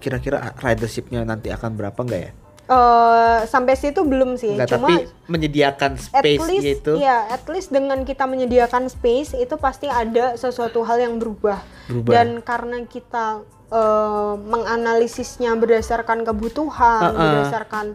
kira-kira 0.00 0.56
ridershipnya 0.56 1.20
nanti 1.28 1.52
akan 1.52 1.76
berapa 1.76 2.00
nggak 2.00 2.22
ya? 2.24 2.32
Eh, 2.70 3.38
sampai 3.50 3.74
situ 3.74 4.06
belum 4.06 4.38
sih, 4.38 4.54
Nggak, 4.54 4.78
cuma 4.78 4.94
tapi 4.94 5.10
menyediakan 5.26 5.98
at 5.98 6.22
space 6.22 6.46
least 6.46 6.64
gitu. 6.78 7.02
ya 7.02 7.26
at 7.26 7.42
least 7.50 7.74
dengan 7.74 8.06
kita 8.06 8.30
menyediakan 8.30 8.86
space 8.86 9.34
itu 9.34 9.58
pasti 9.58 9.90
ada 9.90 10.38
sesuatu 10.38 10.86
hal 10.86 11.02
yang 11.02 11.18
berubah, 11.18 11.58
Berubah. 11.90 12.12
dan 12.14 12.38
karena 12.46 12.86
kita 12.86 13.42
eh, 13.70 14.34
menganalisisnya 14.36 15.54
berdasarkan 15.56 16.26
kebutuhan 16.26 17.14
Uh-uh. 17.14 17.18
berdasarkan 17.18 17.86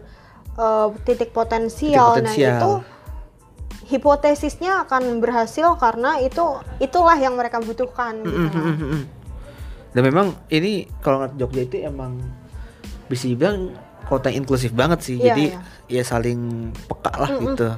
eh, 0.56 0.88
titik 1.04 1.30
potensial, 1.30 2.16
Titik 2.16 2.24
nah 2.24 2.34
potensial. 2.34 2.56
itu 2.56 2.72
hipotesisnya 3.86 4.82
akan 4.82 5.22
berhasil 5.22 5.78
karena 5.78 6.18
itu 6.18 6.42
itulah 6.82 7.14
yang 7.14 7.38
mereka 7.38 7.62
butuhkan 7.62 8.18
gitu. 8.26 8.34
Mm, 8.34 8.50
mm, 8.50 8.74
mm, 8.74 8.88
mm. 8.90 9.02
Dan 9.94 10.02
memang 10.02 10.26
ini 10.50 10.90
kalau 11.00 11.22
nggak 11.22 11.38
Jogja 11.38 11.62
itu 11.64 11.76
emang 11.86 12.18
bisa 13.06 13.30
dibilang 13.30 13.72
kota 14.10 14.28
inklusif 14.28 14.74
banget 14.74 15.06
sih. 15.06 15.16
Iya, 15.22 15.32
Jadi 15.32 15.44
iya. 15.88 16.02
ya 16.02 16.02
saling 16.02 16.70
peka 16.90 17.12
lah 17.14 17.30
gitu. 17.38 17.68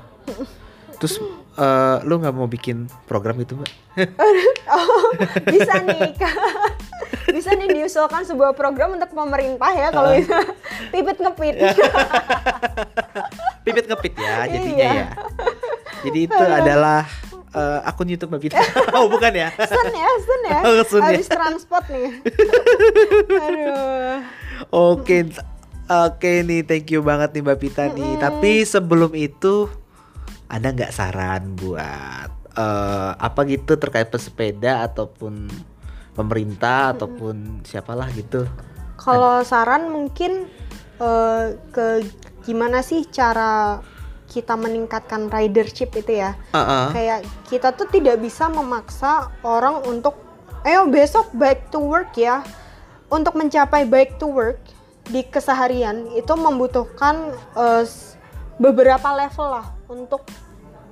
Terus 0.98 1.14
eh, 1.58 1.96
lu 2.02 2.14
nggak 2.16 2.32
mau 2.32 2.46
bikin 2.46 2.86
program 3.04 3.36
itu 3.36 3.54
mbak? 3.54 3.70
Oh, 4.68 5.10
bisa 5.44 5.80
nih 5.80 6.12
Kak. 6.14 6.36
bisa 7.28 7.52
nih 7.52 7.72
diusulkan 7.74 8.22
sebuah 8.22 8.52
program 8.52 8.94
untuk 8.94 9.08
pemerintah 9.10 9.68
ya 9.70 9.88
kalau 9.88 10.12
bisa 10.12 10.38
pipit 10.88 11.18
ngepit 11.18 11.56
Pipit 13.64 13.84
ngepit 13.84 14.14
ya 14.14 14.44
jadinya 14.46 14.76
Iya. 14.78 14.92
ya. 14.94 15.06
Jadi 16.00 16.18
itu 16.24 16.36
adalah 16.38 17.00
eh, 17.50 17.80
akun 17.84 18.06
YouTube 18.06 18.30
Mbak 18.30 18.42
Pita. 18.42 18.60
oh 18.96 19.08
bukan 19.08 19.32
ya? 19.34 19.48
Sun 19.58 19.88
ya, 19.90 20.08
sun 20.20 20.40
ya. 20.46 20.60
Oh, 20.62 20.80
sun 20.84 21.02
ya. 21.02 21.08
Habis 21.10 21.28
transport 21.28 21.84
nih. 21.88 22.08
Aduh. 23.28 24.16
Oke, 24.70 25.16
oke 25.86 26.32
nih, 26.44 26.60
thank 26.62 26.88
you 26.88 27.00
banget 27.00 27.34
nih 27.34 27.42
Mbak 27.42 27.58
Pita 27.58 27.84
nih. 27.88 28.16
Tapi 28.16 28.62
sebelum 28.62 29.12
itu, 29.12 29.68
ada 30.48 30.72
nggak 30.72 30.92
saran 30.92 31.54
buat 31.54 32.30
eh, 32.56 33.10
apa 33.14 33.40
gitu 33.44 33.76
terkait 33.76 34.08
pesepeda 34.08 34.88
ataupun 34.88 35.48
pemerintah 36.16 36.96
ataupun 36.96 37.62
siapalah 37.62 38.08
gitu? 38.16 38.48
Kalau 38.98 39.44
saran 39.44 39.92
mungkin 39.92 40.48
eh, 40.98 41.44
ke 41.70 42.02
gimana 42.42 42.80
sih 42.80 43.04
cara 43.06 43.78
kita 44.28 44.56
meningkatkan 44.56 45.28
ridership 45.28 45.92
itu 45.96 46.20
ya? 46.20 46.36
Heeh. 46.52 46.86
Kayak 46.92 47.20
kita 47.48 47.72
tuh 47.76 47.88
tidak 47.88 48.20
bisa 48.20 48.48
memaksa 48.48 49.32
orang 49.44 49.84
untuk 49.84 50.16
ayo 50.64 50.88
besok 50.88 51.28
back 51.36 51.68
to 51.68 51.80
work 51.80 52.16
ya. 52.16 52.40
Untuk 53.08 53.40
mencapai 53.40 53.88
back 53.88 54.20
to 54.20 54.28
work 54.28 54.60
di 55.08 55.24
keseharian 55.24 56.12
itu 56.12 56.28
membutuhkan 56.36 57.32
s- 57.80 58.20
beberapa 58.60 59.08
level 59.16 59.48
lah 59.48 59.77
untuk 59.88 60.22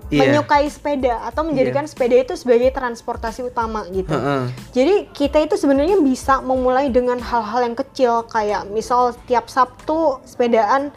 Iya. 0.06 0.38
menyukai 0.38 0.70
sepeda 0.70 1.18
atau 1.26 1.42
menjadikan 1.42 1.82
sepeda 1.82 2.14
itu 2.14 2.38
sebagai 2.38 2.70
transportasi 2.70 3.42
utama 3.42 3.82
gitu. 3.90 4.14
Heeh. 4.14 4.54
Jadi 4.70 4.94
kita 5.10 5.42
itu 5.42 5.58
sebenarnya 5.58 5.98
bisa 5.98 6.38
memulai 6.38 6.94
dengan 6.94 7.18
hal-hal 7.18 7.66
yang 7.66 7.74
kecil 7.74 8.22
kayak 8.30 8.70
misal 8.70 9.18
tiap 9.26 9.50
Sabtu 9.50 10.22
sepedaan 10.22 10.94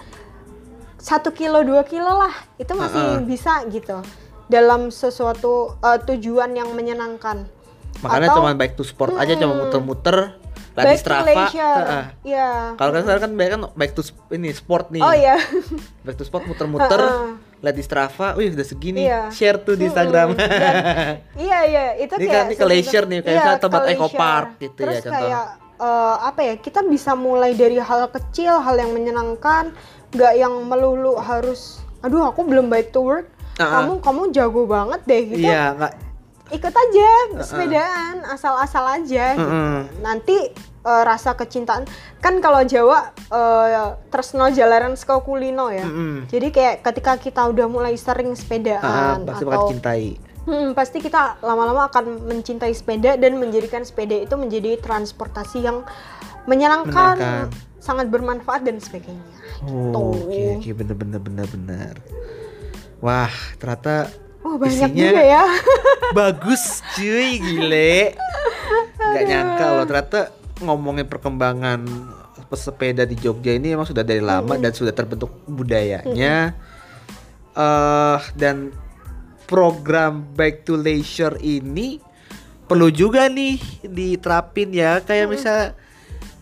satu 1.02 1.34
kilo 1.34 1.66
dua 1.66 1.82
kilo 1.90 2.22
lah 2.22 2.30
itu 2.62 2.70
masih 2.78 3.02
Heeh. 3.02 3.26
bisa 3.26 3.66
gitu 3.74 3.98
dalam 4.46 4.94
sesuatu 4.94 5.74
eh, 5.82 6.00
tujuan 6.06 6.54
yang 6.54 6.70
menyenangkan. 6.78 7.50
Makanya 8.06 8.30
Atau 8.30 8.46
cuma 8.46 8.54
back 8.54 8.78
to 8.78 8.86
sport 8.86 9.18
aja 9.18 9.34
cuma 9.34 9.58
muter-muter 9.58 10.38
lagi 10.78 10.86
back 10.86 11.02
Strava. 11.02 11.44
Heeh. 11.50 12.04
Iya. 12.30 12.78
Kalau 12.78 12.92
kan 12.94 13.02
sekarang 13.10 13.22
kan 13.26 13.32
banyak 13.34 13.52
kan 13.58 13.62
back 13.74 13.92
to 13.98 14.06
ini 14.30 14.54
sport 14.54 14.94
nih. 14.94 15.02
Oh 15.02 15.18
iya. 15.18 15.42
Back 16.06 16.22
to 16.22 16.24
sport 16.30 16.46
muter-muter, 16.46 17.02
Heeh. 17.02 17.49
Lihat 17.60 17.76
di 17.76 17.82
Strava, 17.82 18.28
wih 18.34 18.50
udah 18.50 18.64
segini, 18.64 19.04
Iya. 19.04 19.28
share 19.30 19.60
tuh 19.60 19.74
di 19.74 19.84
Instagram. 19.86 20.32
iya 21.38 21.60
iya 21.64 21.84
itu 21.98 22.14
Ini 22.14 22.26
kayak 22.26 22.36
kan- 22.38 22.48
ini 22.48 22.56
ke 22.56 22.66
leisure 22.66 23.06
nih, 23.06 23.20
kayak 23.20 23.36
misalnya 23.36 23.60
tempat 23.60 23.82
eco 23.90 24.08
park 24.10 24.50
gitu 24.58 24.78
ya, 24.78 24.84
Terus 24.86 24.96
contoh. 25.02 25.14
kayak 25.14 25.44
eh, 25.78 26.16
apa 26.22 26.40
ya 26.42 26.54
kita 26.56 26.80
bisa 26.84 27.12
mulai 27.14 27.52
dari 27.54 27.76
hal 27.78 28.08
kecil 28.08 28.60
hal 28.60 28.76
yang 28.76 28.92
menyenangkan 28.92 29.72
nggak 30.10 30.34
yang 30.36 30.54
melulu 30.64 31.16
harus 31.16 31.78
aduh 32.00 32.26
aku 32.26 32.42
belum 32.42 32.68
baik 32.68 32.90
to 32.90 33.00
work 33.00 33.28
ah. 33.58 33.78
kamu 33.78 34.00
kamu 34.00 34.22
jago 34.32 34.64
banget 34.66 35.02
deh 35.06 35.22
gitu 35.30 35.44
Iya, 35.46 35.76
nggak 35.76 35.94
ikut 36.50 36.74
aja 36.74 37.10
sepedaan 37.40 38.16
asal-asal 38.26 38.82
aja 38.90 39.26
gitu. 39.36 39.46
Mm-mm. 39.46 40.02
nanti 40.02 40.50
eh, 40.80 41.04
rasa 41.04 41.34
kecintaan 41.34 41.84
kan 42.18 42.38
kalau 42.38 42.62
Jawa 42.62 43.00
eh, 43.12 43.88
tresno 44.08 44.48
jalaran 44.48 44.94
saka 44.94 45.20
kulino 45.20 45.70
ya 45.70 45.84
Mm-mm. 45.84 46.28
jadi 46.28 46.48
kayak 46.50 46.76
ketika 46.84 47.18
kita 47.18 47.42
udah 47.46 47.66
mulai 47.66 47.94
sering 47.94 48.32
Ah, 48.32 48.38
sepedaan 48.38 49.18
pasti 49.24 49.44
bakal 49.44 49.58
atau 49.58 49.72
cintai. 49.72 50.06
Hmm, 50.40 50.74
pasti 50.74 50.98
kita 50.98 51.38
lama-lama 51.40 51.86
akan 51.86 52.26
mencintai 52.26 52.74
sepeda 52.74 53.14
dan 53.16 53.38
menjadikan 53.38 53.84
sepeda 53.84 54.18
itu 54.18 54.34
menjadi 54.34 54.82
transportasi 54.82 55.62
yang 55.62 55.86
menyenangkan, 56.44 56.90
Menyenangkan. 57.14 57.78
sangat 57.78 58.10
bermanfaat 58.10 58.66
dan 58.66 58.82
sebagainya. 58.82 59.22
Oh, 59.62 60.10
Gitu. 60.10 60.26
oke 60.26 60.42
oke 60.58 60.70
bener 60.74 60.96
bener 60.96 61.20
bener 61.22 61.46
bener. 61.46 61.94
Wah, 62.98 63.30
ternyata 63.56 64.10
Oh 64.42 64.56
banyak 64.56 64.90
isinya 64.90 65.06
juga 65.12 65.22
ya. 65.22 65.44
bagus 66.18 66.82
cuy, 66.96 67.38
gile. 67.38 68.16
Gak 68.98 69.24
nyangka 69.26 69.66
loh 69.70 69.86
ternyata 69.86 70.22
ngomongin 70.60 71.06
perkembangan 71.06 71.84
pesepeda 72.46 73.04
di 73.04 73.16
Jogja 73.16 73.54
ini 73.54 73.72
emang 73.72 73.86
sudah 73.86 74.02
dari 74.02 74.20
lama 74.20 74.58
dan 74.58 74.72
sudah 74.72 74.92
terbentuk 74.92 75.30
budayanya. 75.46 76.56
eh 77.52 78.20
dan 78.34 78.72
program 79.44 80.24
Back 80.32 80.64
to 80.64 80.76
Leisure 80.76 81.36
ini 81.38 81.98
perlu 82.64 82.88
juga 82.88 83.26
nih 83.26 83.58
diterapin 83.82 84.70
ya 84.70 85.02
kayak 85.02 85.26
misal 85.28 85.74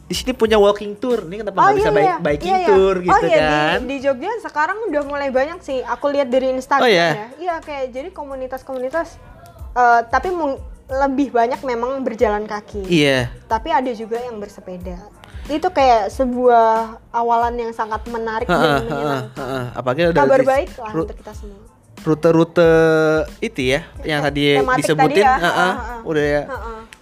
di 0.03 0.15
sini 0.15 0.31
punya 0.31 0.55
walking 0.55 0.95
tour 0.95 1.23
nih 1.23 1.39
kenapa 1.39 1.55
nggak 1.57 1.75
bisa 1.75 1.91
bike- 1.91 2.21
biking 2.21 2.47
Iya, 2.49 2.59
iya. 2.59 2.67
tour 2.69 2.95
gitu 2.97 3.11
oh, 3.11 3.21
iya, 3.23 3.39
kan 3.39 3.77
Di, 3.79 3.87
di 3.87 3.95
Jogja 3.99 4.29
sekarang 4.39 4.77
udah 4.87 5.03
mulai 5.03 5.29
banyak 5.29 5.59
sih. 5.59 5.83
Aku 5.83 6.07
lihat 6.07 6.27
dari 6.27 6.51
Instagram 6.53 6.83
Oh, 6.83 6.87
iya? 6.87 7.09
ya. 7.11 7.27
Iya 7.37 7.55
kayak 7.59 7.85
jadi 7.91 8.09
komunitas-komunitas 8.11 9.19
eh, 9.73 10.01
tapi 10.07 10.31
mung- 10.31 10.63
lebih 10.89 11.29
banyak 11.29 11.59
memang 11.61 11.99
berjalan 12.01 12.43
kaki. 12.43 12.83
iya. 12.83 13.27
Tapi 13.45 13.69
ada 13.69 13.91
juga 13.91 14.17
yang 14.17 14.37
bersepeda. 14.37 14.95
Itu 15.45 15.67
kayak 15.67 16.07
sebuah 16.09 16.67
awalan 17.09 17.55
yang 17.57 17.71
sangat 17.71 18.03
menarik 18.05 18.45
Heeh, 18.45 18.55
dan 18.57 18.71
heeh, 18.77 18.83
menyenangkan. 18.85 19.63
apalagi 19.73 20.01
udah 20.05 20.21
Kabar 20.21 20.41
baik 20.43 20.69
lah 20.73 20.91
untuk 20.93 21.15
kita 21.15 21.33
semua. 21.33 21.61
rute-rute 21.99 22.71
itu 23.39 23.61
ya 23.67 23.81
yang 24.01 24.19
tadi 24.21 24.55
Tematik 24.57 24.79
disebutin. 24.81 25.11
tadi 25.17 25.27
ya, 25.43 25.69
udah 26.01 26.23
ya 26.25 26.41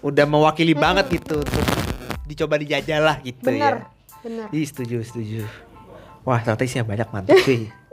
udah 0.01 0.25
mewakili 0.25 0.73
banget 0.73 1.05
gitu 1.11 1.41
terus 1.41 1.67
dicoba 2.23 2.57
dijajal 2.57 3.01
lah 3.03 3.17
gitu 3.19 3.37
Bener, 3.43 3.85
ya 3.85 4.17
bener. 4.19 4.47
Ih, 4.49 4.65
setuju 4.65 5.01
setuju. 5.01 5.45
Wah 6.21 6.41
ternyata 6.41 6.65
isinya 6.65 6.85
banyak 6.87 7.07
mantap 7.07 7.37
sih 7.39 7.69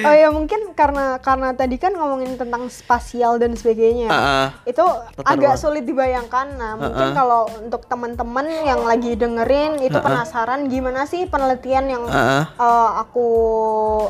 Oh 0.00 0.14
ya 0.14 0.28
mungkin 0.30 0.72
karena 0.72 1.18
karena 1.18 1.52
tadi 1.52 1.76
kan 1.76 1.92
ngomongin 1.92 2.38
tentang 2.38 2.70
spasial 2.70 3.36
dan 3.36 3.58
sebagainya. 3.58 4.08
Heeh. 4.08 4.46
Itu 4.70 4.84
agak 5.22 5.56
ruang. 5.56 5.60
sulit 5.60 5.84
dibayangkan. 5.84 6.46
Nah, 6.56 6.72
mungkin 6.78 7.06
Heeh. 7.10 7.16
kalau 7.16 7.50
untuk 7.60 7.84
teman-teman 7.90 8.46
yang 8.64 8.86
lagi 8.86 9.18
dengerin 9.18 9.82
itu 9.82 9.92
Heeh. 9.92 10.04
penasaran 10.04 10.70
gimana 10.70 11.04
sih 11.04 11.26
penelitian 11.26 11.86
yang 11.90 12.02
Heeh. 12.06 12.44
eh, 12.46 12.90
aku 13.02 13.26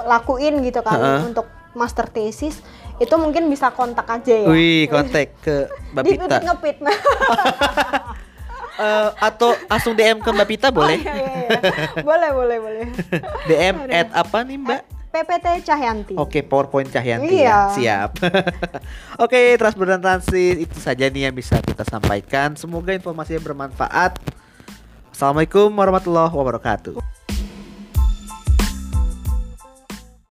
lakuin 0.04 0.62
gitu 0.62 0.80
kan 0.84 0.98
Heeh. 1.00 1.20
untuk 1.32 1.46
master 1.72 2.10
thesis 2.10 2.58
itu 3.00 3.14
mungkin 3.16 3.48
bisa 3.48 3.72
kontak 3.72 4.04
aja 4.04 4.34
ya. 4.36 4.48
Wih, 4.50 4.84
kontak 4.90 5.32
ke 5.40 5.70
Mbak 5.96 6.02
Pita. 6.04 6.24
titik 6.28 6.44
ngepit. 6.44 6.76
Eh, 8.80 9.10
atau 9.20 9.52
langsung 9.68 9.92
DM 9.92 10.24
ke 10.24 10.30
Mbak 10.32 10.48
Pita 10.48 10.68
boleh? 10.72 10.96
Oh, 10.96 11.04
iya, 11.04 11.14
iya, 11.20 11.32
iya. 11.52 12.00
boleh, 12.00 12.30
boleh, 12.32 12.56
boleh. 12.64 12.84
DM 13.48 13.76
at 13.92 14.08
apa 14.16 14.40
nih 14.40 14.56
Mbak? 14.56 14.99
PPT 15.10 15.66
Cahyanti. 15.66 16.14
Oke, 16.14 16.46
PowerPoint 16.46 16.86
Cahyanti 16.86 17.42
Iya. 17.42 17.74
ya. 17.74 17.74
Siap. 17.74 18.10
Oke, 19.26 19.58
Transfer 19.58 19.86
dan 19.90 20.00
Transit 20.00 20.56
itu 20.70 20.78
saja 20.78 21.10
nih 21.10 21.26
yang 21.28 21.34
bisa 21.34 21.58
kita 21.58 21.82
sampaikan. 21.82 22.54
Semoga 22.54 22.94
informasinya 22.94 23.42
bermanfaat. 23.42 24.22
Assalamualaikum 25.10 25.74
warahmatullahi 25.74 26.30
wabarakatuh. 26.30 27.19